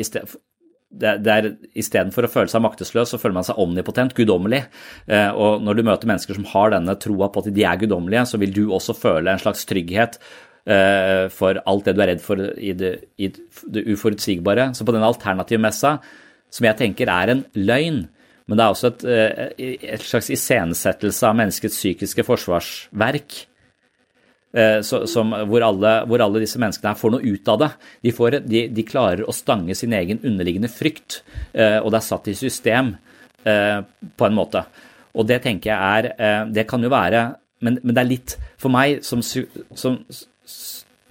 [1.78, 4.64] Istedenfor å føle seg maktesløs, så føler man seg omnipotent, guddommelig.
[5.06, 8.26] Eh, og når du møter mennesker som har denne troa på at de er guddommelige,
[8.32, 10.18] så vil du også føle en slags trygghet
[11.34, 14.68] for alt det du er redd for i det, i det uforutsigbare.
[14.78, 15.96] Så på den alternativmessa,
[16.54, 18.04] som jeg tenker er en løgn,
[18.50, 23.36] men det er også et, eh, et slags iscenesettelse av menneskets psykiske forsvarsverk.
[24.58, 27.70] Eh, så, som, hvor, alle, hvor, alle, disse menneskene her får noe ut av det.
[28.08, 31.22] De, får, de, de, klarer å stange sin egen underliggende frykt,
[31.54, 32.96] og det er satt i system
[33.44, 34.64] på en måte.
[35.14, 37.22] Og det tenker jeg er Det kan jo være
[37.66, 39.98] men, men det er litt For meg som, som,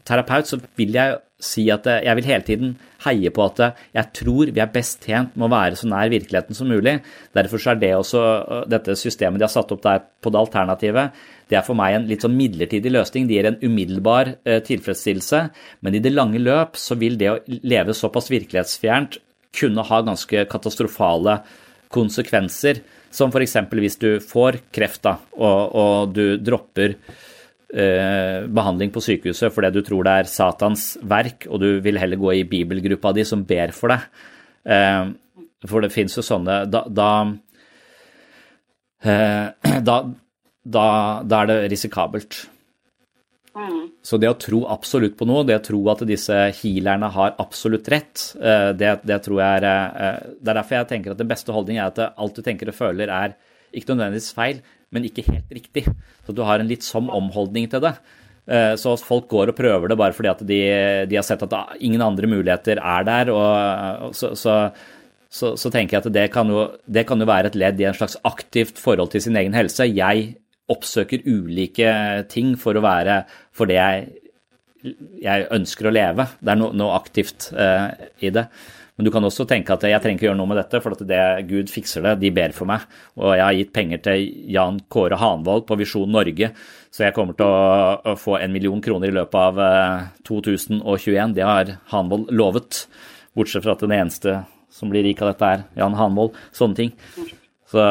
[0.09, 2.70] terapeut så vil jeg si at jeg vil hele tiden
[3.04, 3.61] heie på at
[3.94, 6.96] jeg tror vi er best tjent med å være så nær virkeligheten som mulig.
[7.36, 8.22] Derfor er det også
[8.70, 11.14] dette systemet de har satt opp der på det alternativet,
[11.48, 13.28] det er for meg en litt sånn midlertidig løsning.
[13.28, 15.44] Det gir en umiddelbar eh, tilfredsstillelse,
[15.86, 19.16] men i det lange løp så vil det å leve såpass virkelighetsfjernt
[19.56, 21.38] kunne ha ganske katastrofale
[21.94, 23.56] konsekvenser, som f.eks.
[23.72, 27.24] hvis du får kreft da, og, og du dropper eh,
[27.68, 32.30] behandling på sykehuset fordi du tror det er Satans verk, og du vil heller gå
[32.38, 34.06] i bibelgruppa di som ber for deg.
[34.68, 35.10] Eh,
[35.66, 37.10] for det fins jo sånne Da, da,
[39.02, 39.98] eh, da,
[40.62, 40.86] da,
[41.24, 42.44] da er det risikabelt.
[43.58, 43.84] Mm.
[44.06, 47.88] Så det å tro absolutt på noe, det å tro at disse healerne har absolutt
[47.90, 51.30] rett, eh, det, det tror jeg er eh, Det er derfor jeg tenker at den
[51.30, 53.34] beste holdning er at alt du tenker og føler er
[53.74, 54.60] ikke nødvendigvis feil,
[54.95, 55.84] men ikke helt riktig.
[56.26, 57.95] Så du har en litt som omholdning til det.
[58.49, 60.61] Eh, så folk går og prøver det bare fordi at de,
[61.11, 63.32] de har sett at ingen andre muligheter er der.
[63.34, 64.59] og så, så,
[65.28, 67.89] så, så tenker jeg at det kan, jo, det kan jo være et ledd i
[67.91, 69.91] en slags aktivt forhold til sin egen helse.
[69.93, 70.32] Jeg
[70.68, 71.93] oppsøker ulike
[72.32, 73.22] ting for å være
[73.57, 74.09] for det jeg,
[75.24, 76.28] jeg ønsker å leve.
[76.41, 77.89] Det er noe, noe aktivt uh,
[78.20, 78.45] i det.
[78.99, 81.03] Men du kan også tenke at jeg trenger ikke gjøre noe med dette, for at
[81.07, 82.16] det Gud fikser det.
[82.18, 82.82] De ber for meg.
[83.14, 86.51] Og jeg har gitt penger til Jan Kåre Hanvold på Visjon Norge,
[86.90, 91.36] så jeg kommer til å, få en million kroner i løpet av uh, 2021.
[91.36, 92.82] Det har Hanvold lovet.
[93.38, 94.40] Bortsett fra at den eneste
[94.74, 96.34] som blir rik av dette, er Jan Hanvold.
[96.57, 96.92] Sånne ting.
[97.70, 97.84] Så,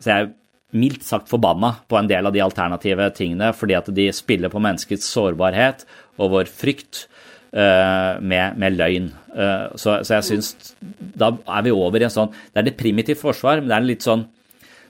[0.00, 0.32] så jeg
[0.78, 4.64] mildt sagt forbanna på en del av de alternative tingene, fordi at de spiller på
[4.64, 5.84] menneskets sårbarhet
[6.16, 7.06] og vår frykt
[7.52, 9.06] med, med, løgn.
[9.32, 10.74] Uh, så, så, jeg syns
[11.16, 13.86] Da er vi over i en sånn Det er det primitivt forsvar, men det er
[13.86, 14.24] litt sånn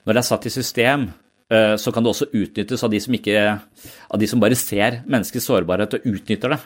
[0.02, 1.04] Når det er satt i system,
[1.52, 5.02] uh, så kan det også utnyttes av de som ikke Av de som bare ser
[5.04, 6.60] menneskets sårbarhet og utnytter det.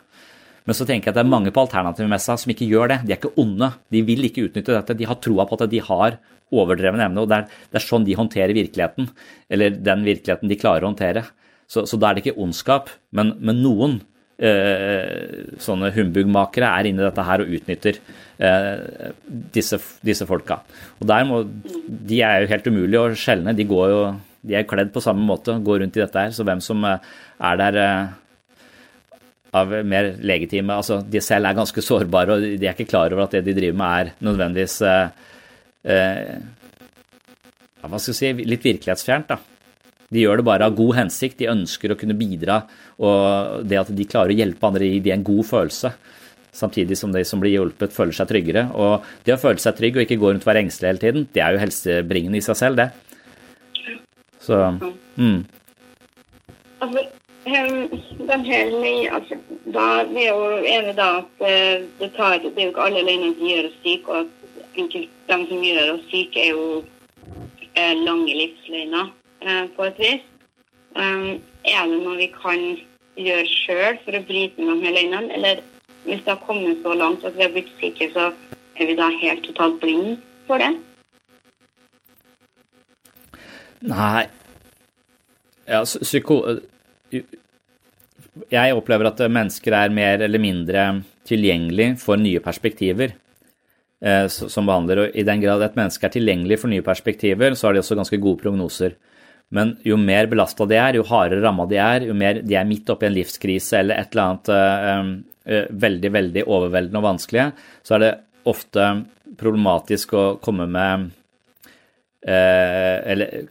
[0.69, 2.99] Men så tenker jeg at det er mange på alternativmessa som ikke gjør det.
[3.07, 3.73] De er ikke onde.
[3.91, 4.97] De vil ikke utnytte dette.
[4.99, 6.21] De har troa på at de har
[6.53, 9.09] overdreven evne, og det er, det er, sånn de håndterer virkeligheten.
[9.53, 11.25] Eller den virkeligheten de klarer å håndtere.
[11.71, 14.12] Så, så da er det ikke ondskap, men, men noen eh,
[14.43, 17.99] sånne humbugmakere er inni dette her og utnytter
[18.43, 19.13] eh,
[19.55, 20.61] disse, disse, folka.
[21.01, 23.55] Og der må, De er jo helt umulige å skjelne.
[23.57, 24.01] De, går jo,
[24.49, 26.35] de er kledd på samme måte, går rundt i dette her.
[26.35, 27.13] Så hvem som eh,
[27.51, 28.19] er der eh,
[29.53, 33.27] av mer legitime altså De selv er ganske sårbare, og de er ikke klar over
[33.27, 35.31] at det de driver med, er nødvendigvis eh,
[35.93, 36.37] eh,
[37.83, 39.33] ja, hva skal jeg si, litt virkelighetsfjernt.
[39.35, 39.41] da.
[40.13, 42.63] De gjør det bare av god hensikt, de ønsker å kunne bidra,
[43.01, 45.93] og det at de klarer å hjelpe andre, gir de en god følelse.
[46.53, 48.67] Samtidig som de som blir hjulpet, føler seg tryggere.
[48.77, 51.25] Og det å føle seg trygg og ikke gå rundt og være engstelig hele tiden,
[51.33, 52.91] det er jo helsebringende i seg selv, det.
[54.43, 54.59] Så
[55.17, 55.41] mm.
[56.83, 57.05] Altså,
[58.29, 58.73] den her
[59.15, 59.37] altså,
[59.71, 63.05] da, Vi er jo enige da at eh, det, tar, det er jo ikke alle
[63.07, 66.67] løgnene som gjør oss syke, og at de som gjør oss syke, er jo
[67.79, 69.13] eh, lange livsløgner
[69.77, 70.25] på et vis.
[70.97, 72.63] Er det noe vi kan
[73.19, 75.63] gjøre sjøl for å bryte de løgnene, eller
[76.05, 78.31] hvis det har kommet så langt at vi har blitt sikre, så
[78.79, 80.17] er vi da helt totalt blinde
[80.49, 80.73] for det?
[83.83, 84.29] Nei
[85.67, 86.43] Ja, psyko...
[88.49, 90.85] Jeg opplever at mennesker er mer eller mindre
[91.29, 95.03] tilgjengelig for nye perspektiver eh, som behandler.
[95.03, 97.99] Og I den grad et menneske er tilgjengelig for nye perspektiver, så har de også
[97.99, 98.97] ganske gode prognoser.
[99.53, 102.69] Men jo mer belasta de er, jo hardere ramma de er, jo mer de er
[102.69, 105.11] midt oppi en livskrise eller et eller annet uh,
[105.53, 107.51] uh, veldig, veldig overveldende og vanskelige,
[107.85, 108.13] så er det
[108.49, 108.87] ofte
[109.39, 111.11] problematisk å komme med
[112.27, 113.45] uh, Eller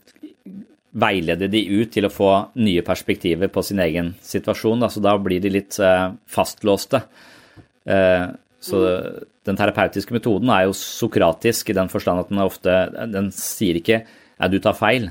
[0.92, 4.82] veilede de ut til å få nye perspektiver på sin egen situasjon.
[4.82, 4.90] Da.
[4.92, 5.78] Så da blir de litt
[6.28, 7.00] fastlåste.
[8.60, 8.82] Så
[9.48, 12.76] den terapeutiske metoden er jo sokratisk i den forstand at den ofte
[13.08, 15.08] den sier ikke ja, du tar feil,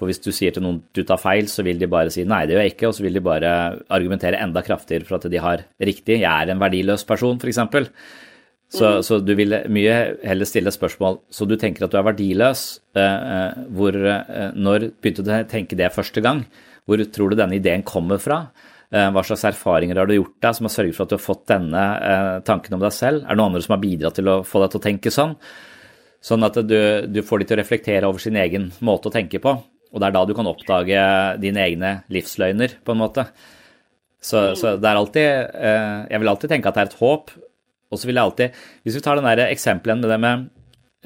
[0.00, 2.46] for hvis du sier til noen du tar feil, så vil de bare si nei,
[2.48, 3.50] det gjør jeg ikke, og så vil de bare
[3.92, 6.22] argumentere enda kraftigere for at de har riktig.
[6.22, 7.60] Jeg er en verdiløs person, f.eks.
[8.70, 9.02] Så, mm.
[9.02, 12.64] så du vil mye heller stille spørsmål så du tenker at du er verdiløs.
[12.96, 16.44] Eh, hvor, eh, når begynte du å tenke det første gang?
[16.88, 18.44] Hvor tror du denne ideen kommer fra?
[18.90, 21.26] Eh, hva slags erfaringer har du gjort deg som har sørget for at du har
[21.26, 23.26] fått denne eh, tanken om deg selv?
[23.26, 25.36] Er det noen andre som har bidratt til å få deg til å tenke sånn?
[26.30, 26.80] Sånn at du,
[27.10, 29.54] du får de til å reflektere over sin egen måte å tenke på.
[29.90, 31.02] Og det er da du kan oppdage
[31.42, 33.26] dine egne livsløgner, på en måte.
[34.20, 37.30] Så, så, det er alltid eh, Jeg vil alltid tenke at det er et håp.
[37.90, 40.42] Og så vil jeg alltid Hvis vi tar den der eksempelen med det med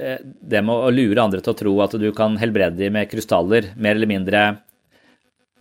[0.03, 3.11] eh, det med å lure andre til å tro at du kan helbrede dem med
[3.13, 4.43] krystaller, mer eller mindre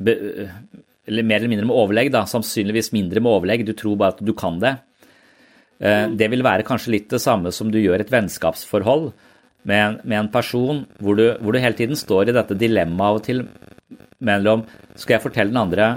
[0.03, 4.33] mer eller mindre med overlegg, da, sannsynligvis mindre med overlegg, du tror bare at du
[4.35, 4.73] kan det.
[5.83, 9.11] Eh, det vil være kanskje litt det samme som du gjør et vennskapsforhold
[9.69, 13.09] med en, med en person hvor du, hvor du, hele tiden står i dette dilemmaet
[13.09, 13.43] av og til
[14.23, 15.87] mellom skal jeg fortelle den andre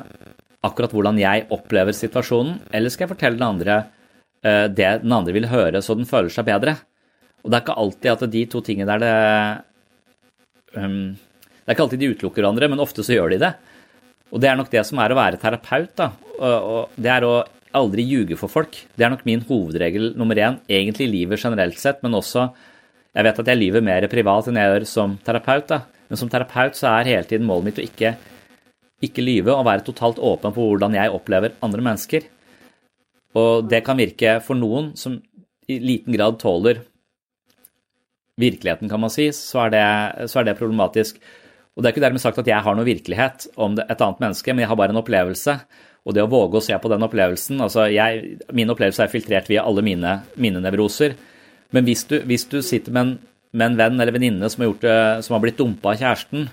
[0.67, 3.77] akkurat hvordan jeg opplever situasjonen, eller skal jeg fortelle den andre
[4.47, 6.77] uh, det den andre vil høre, så den føler seg bedre?
[7.45, 11.85] Og det er ikke alltid at de to tingene der det um, Det er ikke
[11.87, 13.53] alltid de utelukker hverandre, men ofte så gjør de det.
[14.35, 16.11] Og det er nok det som er å være terapeut, da.
[16.39, 17.37] Og, og det er å
[17.77, 18.79] aldri ljuge for folk.
[18.95, 22.49] Det er nok min hovedregel nummer én, egentlig i livet generelt sett, men også
[23.17, 25.83] Jeg vet at jeg lyver mer privat enn jeg gjør som terapeut, da.
[26.07, 28.13] Men som terapeut så er hele tiden målet mitt å ikke,
[29.05, 32.29] ikke lyve og være totalt åpen på hvordan jeg opplever andre mennesker.
[33.37, 35.17] Og det kan virke for noen som
[35.67, 36.85] i liten grad tåler
[38.37, 39.85] virkeligheten, kan man si, så er det,
[40.31, 41.19] så er det problematisk.
[41.77, 44.53] Og det er ikke dermed sagt at jeg har noe virkelighet om et annet menneske,
[44.53, 45.57] men jeg har bare en opplevelse.
[46.07, 49.49] Og det å våge å se på den opplevelsen altså jeg, Min opplevelse er filtrert
[49.51, 51.17] via alle mine, mine nevroser.
[51.77, 53.15] Men hvis du, hvis du sitter med en,
[53.57, 56.49] med en, venn eller venninne som, som, har blitt dumpa av kjæresten,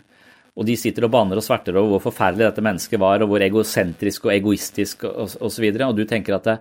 [0.54, 3.42] og de sitter og banner og sverter over hvor forferdelig dette mennesket var, og hvor
[3.42, 6.58] egosentrisk og egoistisk osv., og, og, så videre, og du tenker at det,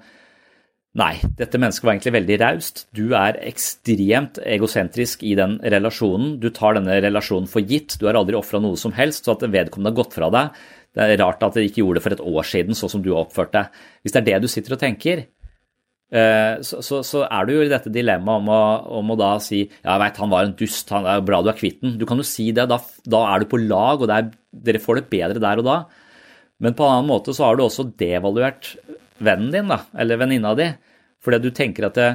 [1.00, 2.82] Nei, dette mennesket var egentlig veldig raust.
[2.92, 6.34] Du er ekstremt egosentrisk i den relasjonen.
[6.36, 7.94] Du tar denne relasjonen for gitt.
[7.96, 10.58] Du har aldri ofra noe som helst, så at vedkommende har gått fra deg.
[10.92, 13.08] Det er rart at de ikke gjorde det for et år siden, sånn som du
[13.14, 13.80] har oppført deg.
[14.04, 15.24] Hvis det er det du sitter og tenker,
[16.12, 18.50] så, så, så er du jo i dette dilemmaet om,
[19.00, 21.48] om, å da si ja, jeg veit han var en dust, han er bra du
[21.48, 21.94] er kvitt den.
[21.96, 22.76] Du kan jo si det, da,
[23.08, 25.78] da er du på lag, og er, dere får det bedre der og da.
[26.62, 28.74] Men på en annen måte så har du også devaluert
[29.22, 30.68] vennen din, da, eller venninna di,
[31.22, 32.10] fordi du tenker at det,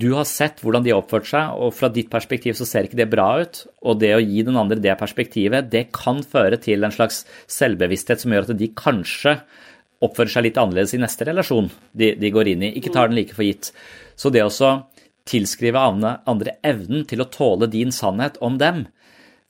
[0.00, 3.00] du har sett hvordan de har oppført seg, og fra ditt perspektiv så ser ikke
[3.00, 3.64] det bra ut.
[3.82, 8.22] Og det å gi den andre det perspektivet, det kan føre til en slags selvbevissthet
[8.22, 9.36] som gjør at de kanskje
[10.04, 12.72] oppfører seg litt annerledes i neste relasjon de, de går inn i.
[12.78, 13.72] Ikke tar den like for gitt.
[14.16, 14.70] Så det å
[15.28, 18.86] tilskrive andre evnen til å tåle din sannhet om dem,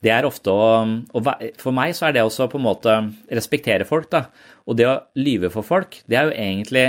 [0.01, 1.21] det er ofte å,
[1.61, 2.95] For meg så er det også på en måte
[3.29, 4.25] respektere folk, da.
[4.65, 6.85] Og det å lyve for folk, det er jo egentlig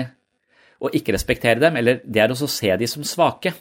[0.83, 3.53] å ikke respektere dem, eller det er også å se de som svake.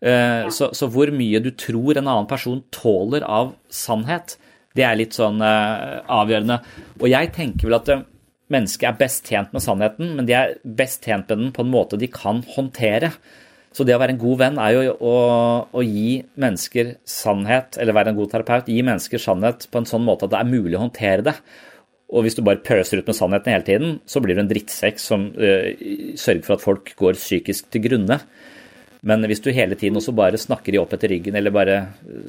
[0.00, 4.38] Eh, så, så, hvor mye du tror en annen person tåler av sannhet,
[4.74, 6.56] det er litt sånn uh, avgjørende.
[6.98, 8.00] Og jeg tenker vel at uh,
[8.52, 11.72] mennesket er best tjent med sannheten, men de er best tjent med den på en
[11.72, 13.14] måte de kan håndtere.
[13.74, 15.14] Så det å være en god venn er jo å,
[15.66, 20.04] å, gi mennesker sannhet, eller være en god terapeut, gi mennesker sannhet på en sånn
[20.06, 21.34] måte at det er mulig å håndtere det.
[22.14, 25.00] Og hvis du bare pøser ut med sannheten hele tiden, så blir du en drittsekk
[25.02, 25.72] som uh,
[26.20, 28.20] sørger for at folk går psykisk til grunne.
[29.04, 31.80] Men hvis du hele tiden også bare snakker de opp etter ryggen, eller bare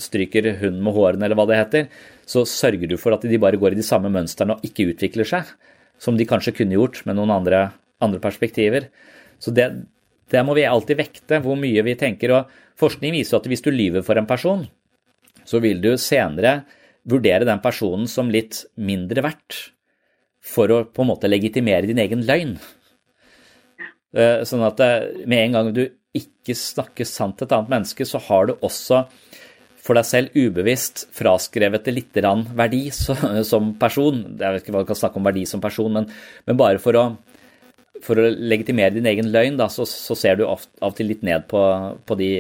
[0.02, 1.86] stryker hunden med hårene, eller hva det heter,
[2.28, 5.30] så sørger du for at de bare går i de samme mønstrene og ikke utvikler
[5.30, 5.54] seg,
[6.02, 7.68] som de kanskje kunne gjort med noen andre,
[8.04, 8.90] andre perspektiver.
[9.40, 9.68] Så det,
[10.32, 12.34] det må vi alltid vekte, hvor mye vi tenker.
[12.36, 14.66] Og forskning viser at hvis du lyver for en person,
[15.46, 16.64] så vil du senere
[17.06, 19.60] vurdere den personen som litt mindre verdt
[20.46, 22.56] for å på en måte legitimere din egen løgn.
[24.16, 25.86] Eh, sånn at eh, med en gang du
[26.16, 29.04] ikke snakker sant til et annet menneske, så har du også
[29.86, 32.20] for deg selv ubevisst fraskrevet det litt
[32.58, 32.88] verdi
[33.52, 34.24] som person.
[34.34, 36.08] Jeg vet ikke hva du kan snakke om verdi som person, men,
[36.48, 37.04] men bare for å,
[38.06, 41.22] for å, legitimere din egen løgn, da, så, så, ser du av og til litt
[41.26, 41.62] ned på,
[42.06, 42.32] på, de,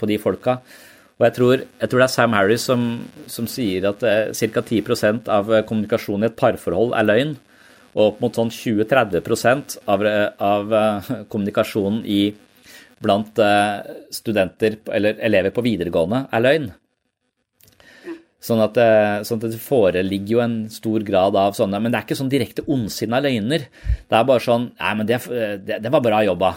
[0.00, 0.60] på de folka.
[1.20, 2.84] Og jeg tror, jeg tror, det er Sam Harris som,
[3.28, 4.62] som sier at eh, ca.
[4.64, 7.34] 10 av eh, kommunikasjonen i et parforhold er løgn.
[7.90, 10.72] Og opp mot sånn 20-30 av, eh, av
[11.28, 12.22] kommunikasjonen i,
[13.00, 13.38] blant
[14.12, 16.66] studenter eller elever på videregående er løgn.
[18.40, 18.76] Sånn at,
[19.28, 22.30] sånn at, det foreligger jo en stor grad av sånne Men det er ikke sånn
[22.32, 23.66] direkte ondsinna løgner.
[24.08, 25.18] Det er bare sånn Nei, men det,
[25.64, 26.54] det, det var bra jobba.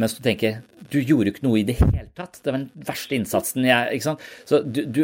[0.00, 0.62] Mens du tenker
[0.92, 2.40] du gjorde jo ikke noe i det hele tatt.
[2.40, 4.24] Det var den verste innsatsen jeg ikke sant?
[4.48, 5.02] Så du, du,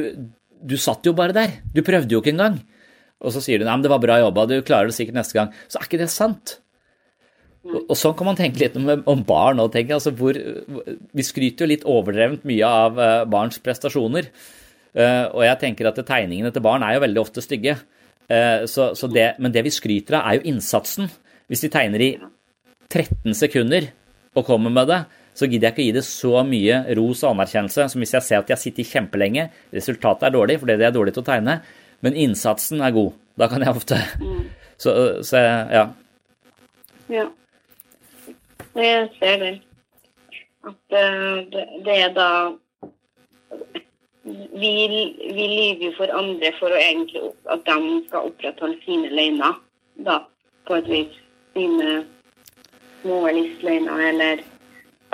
[0.61, 1.59] du satt jo bare der.
[1.75, 2.61] Du prøvde jo ikke engang.
[3.25, 5.39] Og så sier du nei, men det var bra jobba, du klarer det sikkert neste
[5.39, 5.55] gang.
[5.67, 6.59] Så er ikke det sant.
[7.67, 9.99] Og, sånn kan man tenke litt om, om barn òg, tenker jeg.
[9.99, 10.39] Altså hvor,
[11.17, 14.31] vi skryter jo litt overdrevent mye av uh, barns prestasjoner.
[14.97, 17.77] Uh, og jeg tenker at tegningene til barn er jo veldig ofte stygge.
[18.31, 21.11] Uh, så, så det, men det vi skryter av, er jo innsatsen.
[21.51, 22.11] Hvis de tegner i
[22.89, 23.91] 13 sekunder
[24.37, 25.03] og kommer med det,
[25.39, 28.27] så gidder jeg ikke å gi det så mye ros og anerkjennelse som hvis jeg
[28.27, 29.47] ser at de har sittet kjempelenge.
[29.75, 31.59] Resultatet er dårlig fordi de er dårlige til å tegne,
[32.03, 33.13] men innsatsen er god.
[33.39, 34.41] Da kan jeg ofte mm.
[34.83, 34.95] så,
[35.27, 35.85] så, ja.
[37.13, 37.29] Ja.
[38.75, 39.55] Jeg ser det.
[40.67, 42.31] At uh, det, det, er da
[44.25, 44.73] vi,
[45.37, 49.57] vi lyver for andre for å egentlig at de skal opprettholde sine løgner,
[50.05, 50.21] da,
[50.69, 51.19] på et vis.
[51.55, 52.03] Sine
[53.01, 54.43] små livsløgner, eller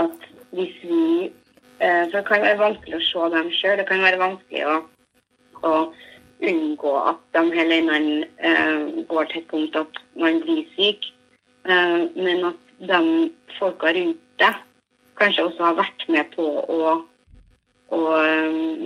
[0.03, 1.31] at hvis vi
[1.79, 3.79] eh, For det kan være vanskelig å se dem sjøl.
[3.79, 4.77] Det kan være vanskelig å,
[5.63, 5.73] å
[6.45, 11.11] unngå at de her løgnene eh, går til et punkt at man blir syk.
[11.67, 13.01] Eh, men at de
[13.59, 14.62] folka rundt deg
[15.18, 16.95] kanskje også har vært med på å,
[17.95, 18.01] å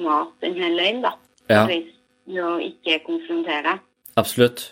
[0.04, 1.14] mate denne løgnen, da.
[1.48, 1.62] Ja.
[1.68, 3.78] Ved å ikke konfrontere.
[4.20, 4.66] Absolutt.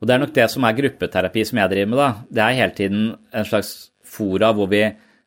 [0.00, 2.08] Og det er nok det som er gruppeterapi som jeg driver med, da.
[2.28, 3.04] Det er hele tiden
[3.36, 3.74] en slags
[4.06, 4.82] fora hvor, vi,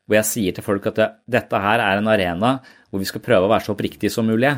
[0.06, 2.56] hvor jeg sier til folk at det, dette her er en arena
[2.90, 4.52] hvor vi skal prøve å være så oppriktige som mulig.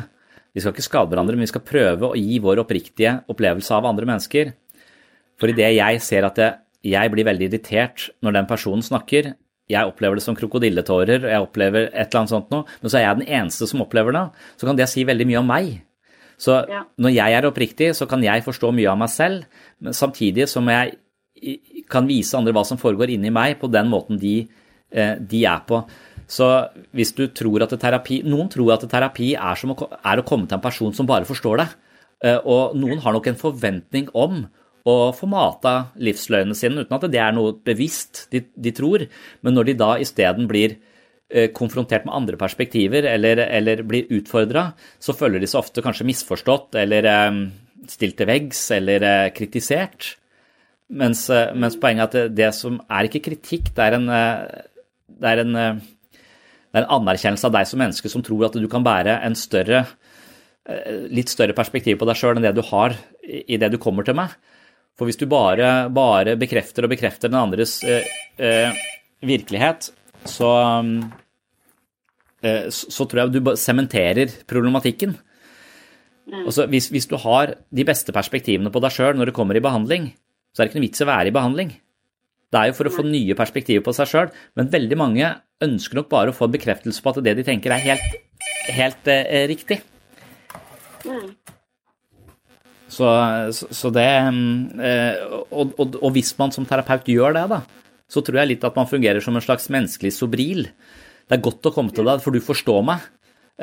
[0.53, 3.87] Vi skal ikke skade hverandre, men vi skal prøve å gi vår oppriktige opplevelse av
[3.89, 4.53] andre mennesker.
[5.41, 9.33] For idet jeg ser at jeg, jeg blir veldig irritert når den personen snakker,
[9.71, 13.05] jeg opplever det som krokodilletårer, jeg opplever et eller annet sånt noe, men så er
[13.05, 14.23] jeg den eneste som opplever det,
[14.59, 15.69] så kan det si veldig mye om meg.
[16.43, 16.81] Så ja.
[16.99, 19.45] når jeg er oppriktig, så kan jeg forstå mye av meg selv,
[19.79, 20.97] men samtidig som jeg
[21.91, 24.41] kan vise andre hva som foregår inni meg, på den måten de,
[24.91, 25.83] eh, de er på.
[26.27, 26.49] Så
[26.95, 30.47] hvis du tror at terapi Noen tror at terapi er, som å, er å komme
[30.47, 31.73] til en person som bare forstår deg.
[32.23, 34.45] Eh, og noen har nok en forventning om
[34.89, 39.05] å få mata livsløgnene sine, uten at det er noe bevisst de, de tror.
[39.45, 40.75] Men når de da isteden blir
[41.29, 44.69] eh, konfrontert med andre perspektiver eller, eller blir utfordra,
[44.99, 47.39] så føler de seg ofte kanskje misforstått eller eh,
[47.91, 50.13] stilt til veggs eller kritisert.
[50.93, 51.25] Mens,
[51.57, 55.55] mens poenget er at det, som er ikke kritikk, det er en, det er en
[56.73, 59.35] det er en anerkjennelse av deg som menneske som tror at du kan bære en
[59.37, 59.83] større,
[60.65, 64.03] eh, litt større perspektiv på deg sjøl enn det du har i det du kommer
[64.07, 64.33] til meg.
[64.99, 68.05] For hvis du bare, bare bekrefter og bekrefter den andres eh,
[68.37, 68.81] eh,
[69.25, 69.89] virkelighet,
[70.29, 70.51] så,
[72.45, 75.15] eh, så tror jeg du sementerer problematikken.
[76.43, 79.63] Altså, hvis, hvis, du har de beste perspektivene på deg sjøl når du kommer i
[79.63, 80.11] behandling,
[80.53, 81.73] så er det ikke noe vits i å være i behandling.
[82.53, 84.29] Det er jo for å få nye perspektiver på seg sjøl,
[84.59, 85.31] men veldig mange
[85.63, 88.15] ønsker nok bare å få en bekreftelse på at det de tenker er helt,
[88.69, 89.81] helt eh, riktig.
[91.03, 91.33] Mm.
[92.93, 93.09] Så,
[93.73, 97.61] så, det eh, og, og, og, hvis man som terapeut gjør det, da,
[98.11, 100.67] så tror jeg litt at man fungerer som en slags menneskelig sobril.
[101.23, 103.05] Det er godt å komme til deg, for du forstår meg.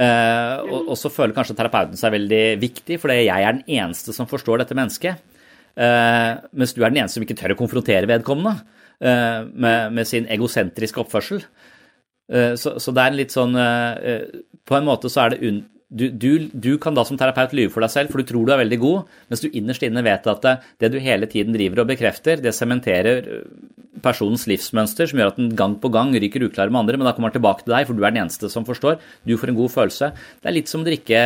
[0.01, 4.15] Eh, og, og, så føler kanskje terapeuten seg veldig viktig, fordi jeg er den eneste
[4.17, 5.23] som forstår dette mennesket.
[5.79, 8.77] Eh, mens du er den eneste som ikke tør å konfrontere vedkommende.
[9.01, 11.39] Med, med, sin egosentriske oppførsel.
[12.29, 16.31] Så, så, det er litt sånn På en måte så er det un, du, du,
[16.55, 18.79] du, kan da som terapeut lyve for deg selv, for du tror du er veldig
[18.83, 22.39] god, mens du innerst inne vet at det, det du hele tiden driver og bekrefter,
[22.43, 23.25] det sementerer
[24.05, 27.15] personens livsmønster, som gjør at den gang på gang ryker uklar med andre, men da
[27.17, 29.01] kommer den tilbake til deg, for du er den eneste som forstår.
[29.27, 30.13] Du får en god følelse.
[30.39, 31.25] Det er litt som å drikke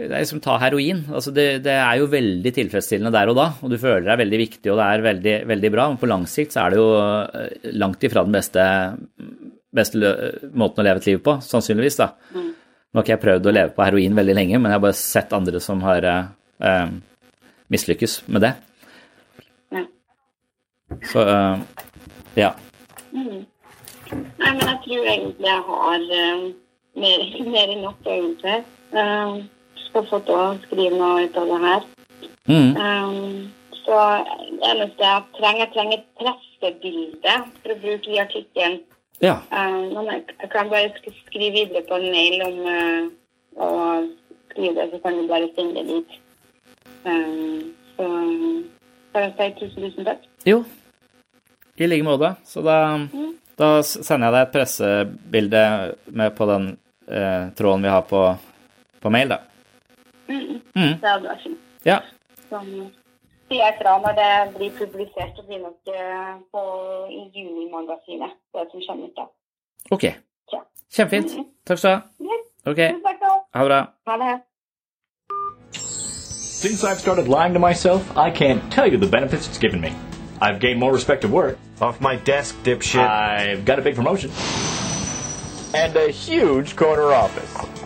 [0.00, 1.02] det er liksom ta heroin.
[1.12, 4.38] Altså det, det, er jo veldig tilfredsstillende der og da, og du føler deg veldig
[4.40, 5.88] viktig og det er veldig, veldig bra.
[5.90, 8.64] Men på lang sikt så er det jo eh, langt ifra den beste,
[9.76, 10.14] beste
[10.56, 12.00] måten å leve et liv på, sannsynligvis.
[12.00, 12.14] da.
[12.32, 12.48] Mm.
[12.90, 14.98] Nå har ikke jeg prøvd å leve på heroin veldig lenge, men jeg har bare
[14.98, 16.88] sett andre som har eh,
[17.70, 18.50] mislykkes med det.
[19.76, 19.84] Ja.
[21.12, 21.62] Så eh,
[22.40, 22.50] ja.
[23.14, 23.46] Mm.
[24.10, 26.44] Nei, men jeg tror egentlig jeg har eh,
[26.98, 27.24] mer,
[27.54, 28.58] mer enn nok egentlig.
[28.90, 29.38] Uh,
[29.86, 31.88] skal få til å skrive noe ut av det her.
[32.50, 32.72] Mm.
[32.74, 33.50] Um,
[33.84, 33.98] så
[34.66, 38.80] eneste jeg trenger, jeg trenger et pressebilde for å bruke i artikkelen.
[39.20, 39.36] Ja.
[39.52, 40.90] Um, jeg, kan bare
[41.26, 43.10] skrive videre på en mail om uh,
[43.60, 43.70] å
[44.50, 46.18] skrive det, så kan du bare sende det dit.
[47.04, 48.06] Um, så
[49.12, 50.24] kan jeg si tusen, tusen takk.
[50.48, 50.62] Jo,
[51.76, 52.34] i like måte.
[52.48, 52.78] Så da,
[53.12, 53.34] mm.
[53.60, 55.64] da, sender jeg deg et pressebilde
[56.16, 56.70] med på den
[57.08, 58.22] eh, tråden vi har på,
[59.00, 59.40] på mail, da.
[60.30, 60.60] Mm.
[60.76, 60.94] Mm.
[61.02, 61.60] Det hadde vært fint.
[61.88, 61.98] Ja.
[62.48, 62.70] Sånn
[63.50, 65.32] sier fra når det blir publisert.
[65.36, 65.78] Det blir nok
[66.54, 66.62] på
[67.10, 69.26] i Junimagasinet, det som kommer ut da.
[69.90, 70.04] OK.
[70.52, 70.60] Ja.
[70.94, 71.34] Kjempefint.
[71.38, 71.48] Mm.
[71.66, 72.00] Takk skal du ha.
[72.70, 72.78] OK.
[73.54, 73.80] Ha det bra.
[74.06, 74.38] Ha det.
[76.60, 79.92] Since I've started lying to myself, I can't tell you the benefits it's given me.
[80.42, 81.58] I've gained more respect at work.
[81.80, 83.00] Off my desk, dipshit.
[83.00, 84.30] I've got a big promotion.
[85.74, 87.79] And a huge corner office.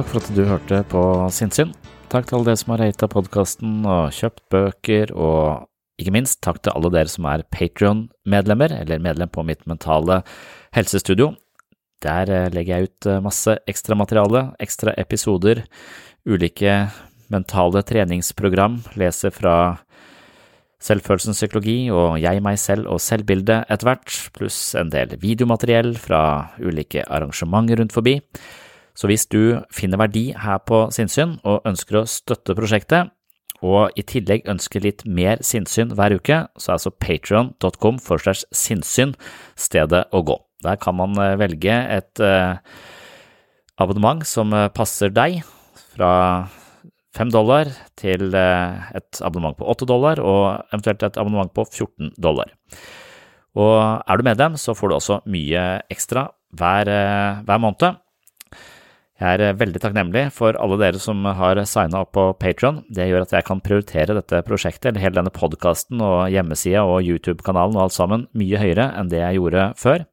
[0.00, 1.74] Takk for at du hørte på Sinnsyn.
[2.08, 5.66] Takk til alle dere som har rata podkasten og kjøpt bøker, og
[6.00, 10.22] ikke minst takk til alle dere som er Patrion-medlemmer, eller medlem på mitt mentale
[10.72, 11.34] helsestudio.
[12.00, 15.60] Der eh, legger jeg ut masse ekstra materiale, ekstra episoder,
[16.24, 16.78] ulike
[17.28, 19.58] mentale treningsprogram, leser fra
[20.80, 26.24] selvfølelsens psykologi og jeg, meg selv og selvbildet etter hvert, pluss en del videomateriell fra
[26.56, 28.16] ulike arrangementer rundt forbi.
[28.98, 33.12] Så hvis du finner verdi her på Sinnsyn og ønsker å støtte prosjektet,
[33.60, 38.46] og i tillegg ønsker litt mer sinnssyn hver uke, så er altså patrion.com for slags
[38.56, 39.12] sinnssyn
[39.58, 40.36] stedet å gå.
[40.64, 42.56] Der kan man eh, velge et eh,
[43.80, 45.42] abonnement som eh, passer deg,
[45.90, 46.48] fra
[47.16, 47.68] fem dollar
[47.98, 52.52] til et abonnement på åtte dollar, og eventuelt et abonnement på 14 dollar.
[53.58, 53.74] Og
[54.06, 56.86] er du medlem, så får du også mye ekstra hver,
[57.42, 57.98] hver måned.
[59.20, 62.78] Jeg er veldig takknemlig for alle dere som har signa opp på Patron.
[62.88, 67.04] Det gjør at jeg kan prioritere dette prosjektet, eller hele denne podkasten og hjemmesida og
[67.04, 70.06] YouTube-kanalen og alt sammen, mye høyere enn det jeg gjorde før.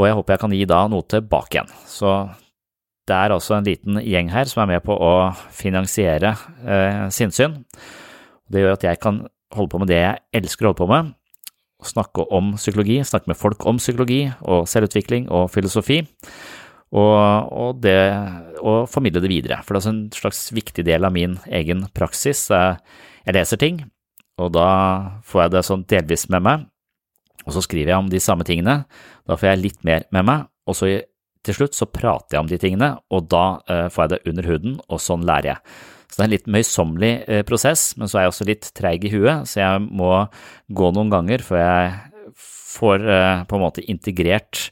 [0.00, 1.74] Og jeg håper jeg kan gi da noe tilbake igjen.
[1.84, 2.14] Så
[3.10, 5.12] det er altså en liten gjeng her som er med på å
[5.52, 6.32] finansiere
[6.64, 7.58] eh, sinnssyn.
[8.48, 11.12] Det gjør at jeg kan holde på med det jeg elsker å holde på med,
[11.84, 16.00] snakke om psykologi, snakke med folk om psykologi og selvutvikling og filosofi
[16.88, 17.98] og, og, det,
[18.62, 19.60] og formidle det videre.
[19.64, 22.46] For det er en slags viktig del av min egen praksis.
[22.48, 23.82] Jeg leser ting,
[24.40, 24.70] og da
[25.26, 26.66] får jeg det sånn delvis med meg,
[27.44, 28.82] og så skriver jeg om de samme tingene.
[29.28, 30.90] Da får jeg litt mer med meg, og så
[31.46, 34.48] til slutt så prater jeg om de tingene, og da eh, får jeg det under
[34.50, 35.76] huden, og sånn lærer jeg.
[36.08, 39.06] Så det er en litt møysommelig eh, prosess, men så er jeg også litt treig
[39.06, 40.12] i huet, så jeg må
[40.68, 41.92] gå noen ganger før jeg
[42.38, 44.66] får eh, på en måte integrert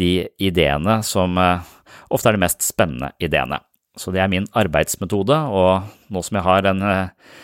[0.00, 1.68] de ideene som eh,
[2.10, 3.60] ofte er de mest spennende ideene.
[3.98, 7.38] Så det er min arbeidsmetode, og nå som jeg har en, eh,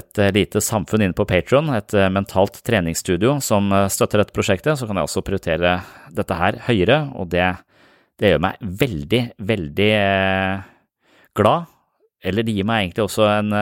[0.00, 4.88] et eh, lite samfunn inne på Patron, et mentalt treningsstudio som støtter dette prosjektet, så
[4.88, 5.78] kan jeg også prioritere
[6.14, 7.52] dette her høyere, og det,
[8.18, 9.22] det gjør meg veldig,
[9.52, 9.92] veldig
[11.38, 11.70] glad.
[12.20, 13.54] Eller det gir meg egentlig også en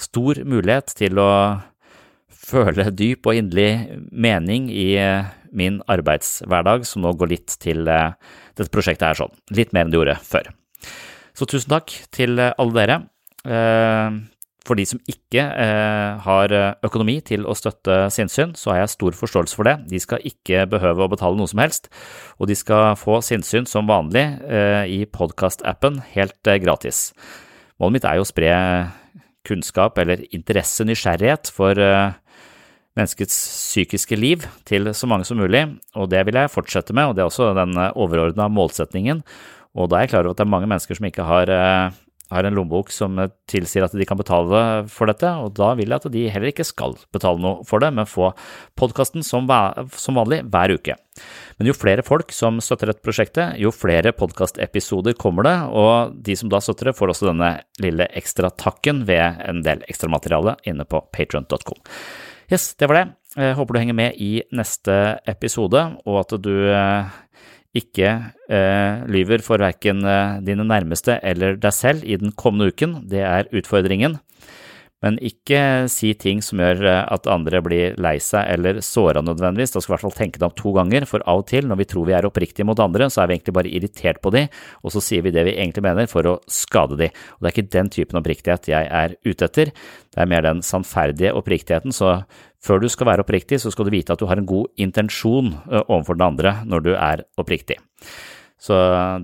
[0.00, 1.32] stor mulighet til å
[2.42, 4.88] føle dyp og inderlig mening i
[5.56, 8.12] min arbeidshverdag, som nå går litt til eh,
[8.58, 9.32] dette prosjektet her sånn.
[9.54, 10.52] Litt mer enn det gjorde før.
[11.36, 13.00] Så tusen takk til eh, alle dere.
[13.46, 14.20] Eh,
[14.62, 15.42] for de som ikke
[16.22, 16.52] har
[16.86, 19.72] økonomi til å støtte sinnssyn, så har jeg stor forståelse for det.
[19.90, 21.88] De skal ikke behøve å betale noe som helst,
[22.38, 24.22] og de skal få sinnssyn som vanlig
[24.86, 27.08] i podkastappen helt gratis.
[27.82, 28.52] Målet mitt er jo å spre
[29.50, 31.82] kunnskap eller interesse, nysgjerrighet for
[32.98, 33.36] menneskets
[33.72, 35.64] psykiske liv til så mange som mulig,
[35.96, 39.22] og det vil jeg fortsette med, og det er også den eh, overordna målsetningen.
[39.72, 42.00] Og da er jeg klar over at det er mange mennesker som ikke har, eh,
[42.32, 45.88] har, en lommebok som eh, tilsier at de kan betale for dette, og da vil
[45.88, 48.34] jeg at de heller ikke skal betale noe for det, men få
[48.76, 49.48] podkasten som,
[49.96, 50.98] som, vanlig hver uke.
[51.56, 56.36] Men jo flere folk som støtter dette prosjektet, jo flere podkastepisoder kommer det, og de
[56.36, 60.84] som da støtter det, får også denne lille ekstra takken ved en del ekstramateriale inne
[60.84, 61.80] på patron.com.
[62.52, 63.04] Yes, det var det.
[63.32, 64.94] Jeg håper du henger med i neste
[65.30, 67.12] episode, og at du eh,
[67.80, 68.10] ikke
[68.52, 72.98] eh, lyver for verken eh, dine nærmeste eller deg selv i den kommende uken.
[73.08, 74.18] Det er utfordringen.
[75.02, 79.74] Men ikke si ting som gjør eh, at andre blir lei seg eller såra nødvendigvis.
[79.74, 81.66] Da skal vi i hvert fall tenke deg om to ganger, for av og til
[81.68, 84.30] når vi tror vi er oppriktige mot andre, så er vi egentlig bare irritert på
[84.34, 84.44] de,
[84.82, 87.08] og så sier vi det vi egentlig mener for å skade de.
[87.10, 89.72] Og det er ikke den typen oppriktighet jeg er ute etter,
[90.12, 92.20] det er mer den sannferdige oppriktigheten, så
[92.62, 95.56] før du skal være oppriktig, så skal du vite at du har en god intensjon
[95.66, 97.80] eh, overfor den andre når du er oppriktig.
[98.62, 98.76] Så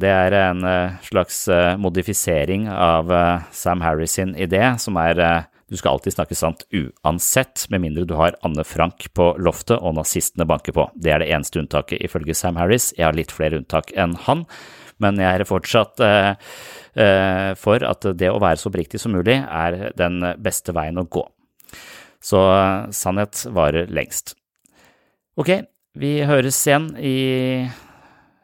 [0.03, 1.45] det er en eh, slags
[1.79, 3.13] modifisering av
[3.55, 5.23] Sam Harris sin idé, som er
[5.69, 9.99] du skal alltid snakke sant uansett, med mindre du har Anne Frank på loftet og
[9.99, 10.87] nazistene banker på.
[10.97, 12.95] Det er det eneste unntaket ifølge Sam Harris.
[12.97, 14.47] Jeg har litt flere unntak enn han,
[15.05, 16.31] men jeg er fortsatt eh,
[16.97, 21.05] eh, for at det å være så oppriktig som mulig er den beste veien å
[21.05, 21.27] gå.
[22.25, 24.39] Så eh, sannhet varer lengst.
[25.39, 25.53] Ok,
[26.01, 27.19] vi høres igjen i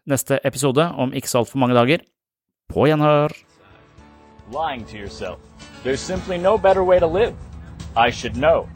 [0.05, 2.05] neste episode om ikke så altfor mange dager.
[2.69, 3.33] På gjenhør!
[4.53, 5.41] Lying to yourself.
[5.85, 7.37] There's simply no better way to live.
[7.95, 8.69] I should know.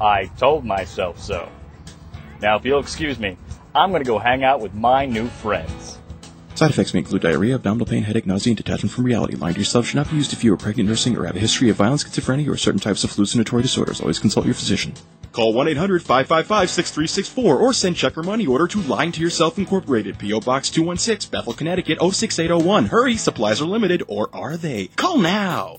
[0.00, 1.48] I told myself so.
[2.40, 3.36] Now, if you'll excuse me,
[3.74, 5.98] I'm going to go hang out with my new friends.
[6.54, 9.34] Side effects may include diarrhea, abdominal pain, headache, nausea, and detachment from reality.
[9.34, 11.40] Lying to yourself should not be used if you are pregnant, nursing, or have a
[11.40, 14.00] history of violence, schizophrenia, or certain types of hallucinatory disorders.
[14.00, 14.94] Always consult your physician.
[15.32, 20.40] Call 1-800-555-6364 or send check or money order to Lying to Yourself Incorporated, P.O.
[20.40, 22.86] Box 216, Bethel, Connecticut 06801.
[22.86, 24.86] Hurry, supplies are limited, or are they?
[24.96, 25.78] Call now!